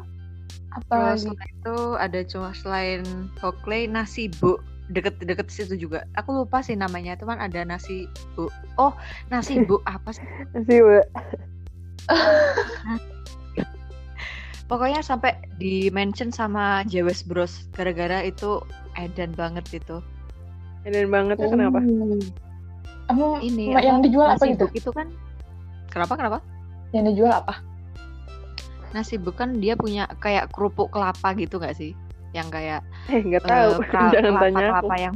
apa 0.74 0.92
Terus 0.92 1.24
lagi? 1.24 1.24
selain 1.33 1.50
itu 1.54 1.76
ada 1.96 2.20
cuma 2.28 2.50
selain 2.52 3.02
Hokle 3.40 3.88
nasi 3.88 4.28
bu 4.40 4.61
deket-deket 4.88 5.48
situ 5.52 5.76
juga. 5.76 6.04
Aku 6.16 6.33
lupa 6.33 6.64
sih 6.64 6.72
namanya, 6.76 7.12
cuman 7.20 7.37
ada 7.40 7.61
nasi 7.64 8.09
bu. 8.33 8.48
Oh, 8.81 8.92
nasi 9.28 9.61
bu 9.64 9.81
apa 9.88 10.12
sih? 10.12 10.24
sih, 10.64 10.81
Wak. 10.87 11.07
Pokoknya 14.68 15.00
sampai 15.00 15.33
di 15.57 15.88
mention 15.88 16.28
sama 16.28 16.85
Jewes 16.85 17.24
Bros 17.24 17.68
gara-gara 17.72 18.20
itu 18.24 18.61
edan 19.00 19.33
banget 19.33 19.64
itu. 19.72 20.04
Edan 20.85 21.09
banget 21.09 21.40
ya 21.40 21.48
kenapa? 21.48 21.81
Kamu 23.09 23.40
Ini 23.40 23.72
yang 23.81 24.04
dijual 24.04 24.37
apa 24.37 24.44
nasi 24.44 24.52
gitu? 24.52 24.68
itu 24.76 24.90
kan 24.92 25.09
Kenapa 25.88 26.20
kenapa? 26.20 26.38
Yang 26.92 27.16
dijual 27.16 27.33
apa? 27.40 27.64
Nasi 28.94 29.14
buk 29.24 29.35
kan 29.40 29.51
dia 29.62 29.74
punya 29.83 30.01
kayak 30.24 30.44
kerupuk 30.55 30.88
kelapa 30.94 31.29
gitu 31.40 31.55
nggak 31.61 31.74
sih? 31.81 31.90
Yang 32.37 32.48
kayak 32.55 32.81
Eh, 33.09 33.20
nggak 33.29 33.44
eh, 33.46 33.51
tahu. 33.51 33.68
pra- 33.88 34.12
Jangan 34.12 34.35
kelapa, 34.35 34.42
tanya 34.42 34.64
aku. 34.72 34.88
kelapa 34.88 34.94
yang 35.05 35.14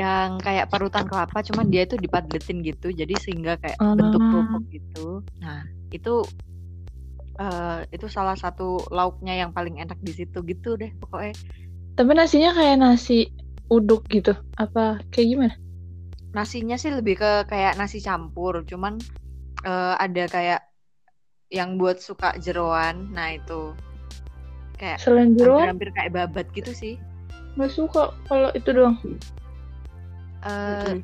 yang 0.00 0.30
kayak 0.44 0.68
parutan 0.72 1.06
kelapa 1.10 1.38
cuman 1.48 1.66
dia 1.72 1.82
itu 1.88 1.96
dipadletin 2.04 2.58
gitu 2.68 2.86
jadi 3.00 3.14
sehingga 3.24 3.52
kayak 3.62 3.80
bentuk 3.96 4.22
kerupuk 4.28 4.62
gitu. 4.74 5.24
Nah, 5.42 5.64
itu 5.94 6.10
eh, 7.40 7.78
itu 7.94 8.06
salah 8.16 8.36
satu 8.42 8.62
lauknya 8.96 9.32
yang 9.40 9.50
paling 9.56 9.74
enak 9.82 9.98
di 10.06 10.12
situ 10.18 10.38
gitu 10.50 10.68
deh 10.80 10.90
pokoknya. 11.00 11.34
Tapi 11.96 12.10
nasinya 12.16 12.50
kayak 12.56 12.76
nasi 12.82 13.16
uduk 13.76 14.02
gitu. 14.14 14.32
Apa 14.56 15.02
kayak 15.12 15.28
gimana? 15.32 15.54
Nasinya 16.36 16.76
sih 16.82 16.90
lebih 16.98 17.14
ke 17.22 17.28
kayak 17.50 17.72
nasi 17.80 17.98
campur, 18.06 18.54
cuman 18.70 18.94
eh, 19.68 19.94
ada 20.04 20.22
kayak 20.34 20.58
yang 21.48 21.80
buat 21.80 21.98
suka 21.98 22.36
jeroan. 22.38 23.08
Nah, 23.12 23.36
itu 23.36 23.72
kayak 24.76 25.00
Selain 25.00 25.32
jeroan 25.34 25.74
hampir-hampir 25.74 25.88
kayak 25.96 26.12
babat 26.14 26.46
gitu 26.54 26.72
sih. 26.72 26.94
nggak 27.58 27.74
suka 27.74 28.14
kalau 28.30 28.54
itu 28.54 28.70
doang. 28.70 28.94
Eh, 30.46 31.02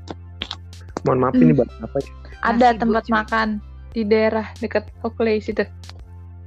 mohon 1.02 1.18
maaf 1.18 1.34
Hmm. 1.34 1.42
ini 1.42 1.52
bahas 1.58 1.74
apa 1.82 1.98
ya 1.98 2.10
Ada 2.46 2.66
Nasi 2.70 2.78
tempat 2.78 3.04
makan 3.10 3.48
di 3.90 4.02
daerah 4.06 4.46
dekat 4.62 4.86
Oakley 5.02 5.42
situ. 5.42 5.66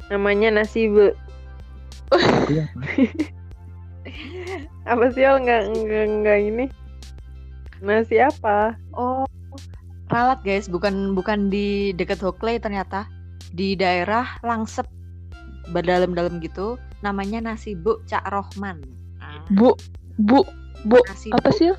Namanya 0.08 0.56
nasi 0.56 0.88
bu. 0.88 1.12
Iya, 2.48 2.72
apa 4.88 5.04
sih 5.12 5.28
Yol 5.28 5.44
nggak 5.44 5.62
nggak 5.76 6.06
nggak 6.24 6.38
ini? 6.40 6.66
Nasi 7.84 8.24
apa? 8.24 8.80
Oh, 8.96 9.28
ralat 10.08 10.40
guys, 10.48 10.72
bukan 10.72 11.12
bukan 11.12 11.52
di 11.52 11.92
dekat 11.92 12.24
Hokley 12.24 12.64
ternyata 12.64 13.12
di 13.54 13.76
daerah 13.76 14.40
Langsep 14.44 14.88
berdalam-dalam 15.72 16.40
gitu. 16.40 16.80
Namanya 17.04 17.44
nasi 17.44 17.76
Bu 17.76 18.00
Cak 18.08 18.26
Rohman. 18.32 18.82
Ah, 19.20 19.44
Bu, 19.54 19.76
bu, 20.18 20.42
bu. 20.88 20.98
nasi 21.08 21.30
Apa 21.36 21.52
Bu. 21.52 21.58
sih? 21.58 21.72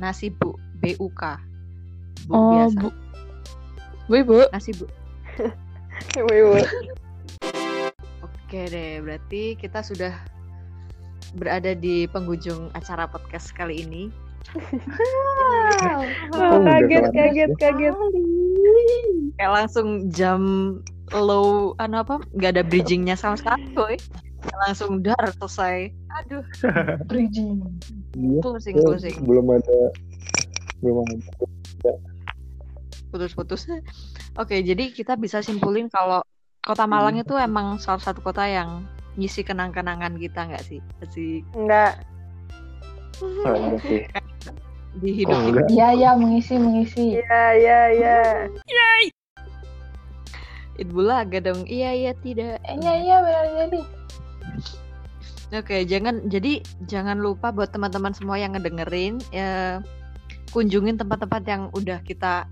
Nasi 0.00 0.26
Bu 0.30 0.54
B 0.80 0.94
U 0.98 1.10
K. 1.12 1.38
Bu 2.26 2.32
Oh, 2.34 2.50
biasa. 2.56 2.78
bu. 2.80 2.88
Bu, 4.08 4.16
bu. 4.28 4.38
Nasi 4.52 4.70
Bu. 4.74 4.86
Woi, 6.14 6.40
woi. 6.42 6.64
Oke 8.22 8.70
deh, 8.70 9.02
berarti 9.02 9.58
kita 9.58 9.82
sudah 9.82 10.14
berada 11.34 11.74
di 11.74 12.06
penghujung 12.06 12.70
acara 12.72 13.10
podcast 13.10 13.50
kali 13.52 13.82
ini. 13.82 14.02
Oh, 16.34 16.40
udah 16.40 16.60
kaget, 16.64 17.04
kaget, 17.12 17.50
ya? 17.52 17.56
kaget. 17.60 17.94
Kayak 19.34 19.52
langsung 19.52 19.88
jam 20.14 20.40
low, 21.12 21.76
anu 21.82 22.00
apa? 22.00 22.22
Gak 22.38 22.58
ada 22.58 22.62
bridgingnya 22.64 23.18
sama 23.18 23.36
sekali, 23.36 23.64
boy. 23.74 23.96
Langsung 24.68 25.00
dar 25.00 25.32
selesai. 25.40 25.90
Aduh, 26.22 26.44
Bridging. 27.10 27.64
Iya. 28.14 28.38
pusing 28.44 28.76
Ya, 28.78 28.84
pusing, 28.86 29.16
belum 29.26 29.46
ada 29.50 29.78
belum 30.84 31.02
ada 31.02 31.16
putus-putus. 33.10 33.66
Oke, 34.34 34.62
jadi 34.62 34.90
kita 34.90 35.14
bisa 35.14 35.38
simpulin 35.40 35.86
kalau 35.86 36.22
Kota 36.64 36.88
Malang 36.88 37.20
itu 37.20 37.36
emang 37.36 37.76
salah 37.76 38.00
satu 38.00 38.24
kota 38.24 38.48
yang 38.48 38.88
ngisi 39.20 39.44
kenang-kenangan 39.44 40.16
kita 40.16 40.48
nggak 40.48 40.64
sih? 40.64 40.80
Sih 41.12 41.44
Enggak. 41.52 42.00
Ah, 43.44 43.54
enggak 43.54 43.80
sih. 43.84 44.00
Di 45.02 45.10
hidup 45.24 45.34
Oh. 45.34 45.66
Iya, 45.70 45.88
iya, 45.96 46.10
mengisi, 46.14 46.54
mengisi. 46.54 47.18
Iya, 47.18 47.42
iya, 47.58 47.78
iya. 47.94 48.18
Itbula 50.74 51.22
agak 51.22 51.46
dong. 51.46 51.62
Iya 51.70 51.90
iya 51.94 52.12
tidak. 52.18 52.58
Eh, 52.66 52.74
Iya, 52.78 52.94
iya, 52.98 53.16
benar 53.22 53.46
jadi. 53.54 53.80
Oke, 55.54 55.86
jangan 55.86 56.26
jadi 56.26 56.66
jangan 56.90 57.22
lupa 57.22 57.54
buat 57.54 57.70
teman-teman 57.70 58.10
semua 58.10 58.42
yang 58.42 58.58
ngedengerin 58.58 59.22
ya 59.30 59.78
kunjungin 60.50 60.98
tempat-tempat 60.98 61.42
yang 61.46 61.62
udah 61.70 62.02
kita 62.02 62.50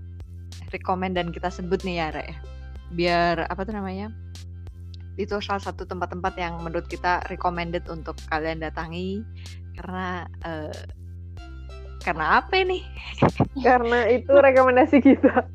rekomend 0.71 1.19
dan 1.19 1.35
kita 1.35 1.51
sebut 1.51 1.83
nih 1.83 1.99
ya, 1.99 2.07
Rek. 2.15 2.31
Biar 2.95 3.43
apa 3.51 3.67
tuh 3.67 3.75
namanya? 3.75 4.07
Itu 5.19 5.43
salah 5.43 5.59
satu 5.59 5.83
tempat-tempat 5.83 6.33
yang 6.39 6.63
menurut 6.63 6.87
kita 6.87 7.27
recommended 7.27 7.83
untuk 7.91 8.15
kalian 8.31 8.63
datangi 8.63 9.19
karena 9.75 10.23
eh, 10.47 10.71
karena 12.03 12.43
apa 12.43 12.59
nih? 12.59 12.83
Karena 13.65 14.11
itu 14.11 14.31
rekomendasi 14.35 14.99
kita. 14.99 15.47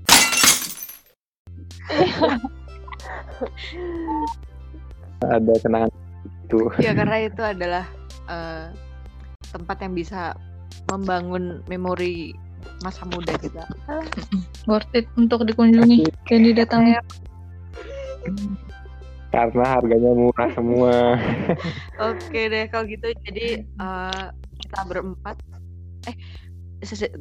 ada 5.18 5.52
kenangan 5.64 5.90
itu 6.44 6.58
Ya 6.78 6.92
karena 6.92 7.16
itu 7.24 7.42
adalah 7.42 7.84
eh, 8.28 8.68
tempat 9.52 9.80
yang 9.84 9.96
bisa 9.96 10.37
membangun 10.88 11.64
memori 11.68 12.32
masa 12.84 13.04
muda 13.08 13.37
kita. 13.40 13.64
Worth 14.68 14.92
it 14.96 15.08
untuk 15.16 15.44
dikunjungi 15.44 16.08
dan 16.28 16.40
didatangi. 16.44 16.92
karena 19.28 19.76
harganya 19.76 20.16
murah 20.16 20.48
semua 20.56 21.20
Oke 22.00 22.48
deh 22.48 22.64
kalau 22.72 22.88
gitu 22.88 23.12
jadi 23.28 23.61
eh, 23.61 24.24
kita 24.56 24.80
berempat 24.88 25.37
eh 26.06 26.14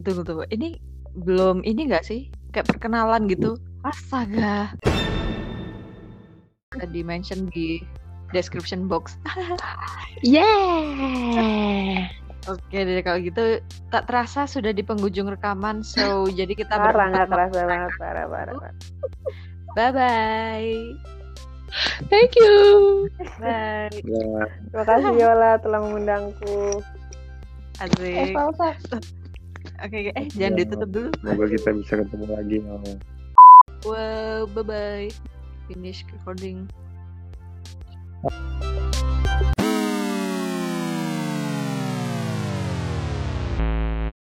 tunggu 0.05 0.21
tunggu 0.21 0.43
ini 0.53 0.77
belum 1.17 1.65
ini 1.65 1.89
enggak 1.89 2.05
sih 2.05 2.29
kayak 2.53 2.69
perkenalan 2.69 3.25
gitu 3.25 3.57
astaga 3.81 4.69
ada 6.77 6.85
di 6.93 7.01
mention 7.01 7.49
di 7.49 7.81
description 8.35 8.85
box 8.85 9.17
Yeah. 10.25 12.09
oke 12.49 12.73
deh 12.73 13.01
kalau 13.05 13.21
gitu 13.21 13.61
tak 13.93 14.09
terasa 14.09 14.49
sudah 14.49 14.73
di 14.73 14.81
penghujung 14.81 15.29
rekaman 15.29 15.85
so 15.85 16.25
jadi 16.29 16.57
kita 16.57 16.73
Parah, 16.73 17.13
nggak 17.13 17.29
kerasa 17.29 17.59
banget. 17.69 17.91
Parah, 18.01 18.25
parah, 18.25 18.55
parah. 18.57 18.73
bye 19.77 19.91
bye 19.93 20.73
Thank 22.07 22.39
you. 22.39 23.11
bye 23.43 23.91
Terima 23.91 24.83
kasih 24.87 25.13
Yola 25.19 25.59
telah 25.59 25.83
mengundangku. 25.83 26.79
Asik 27.77 28.33
Evalsa. 28.33 28.69
oke 29.85 29.95
oke. 29.95 30.11
eh 30.15 30.25
jangan 30.33 30.53
Ya. 30.53 30.59
ditutup 30.63 30.89
dulu 30.89 31.09
semoga 31.19 31.45
kita 31.51 31.69
bisa 31.75 31.93
ketemu 32.01 32.25
lagi 32.31 32.57
oh. 32.65 32.97
wow 33.85 34.41
bye 34.55 34.65
bye 34.65 35.09
finish 35.67 36.01
recording 36.09 36.65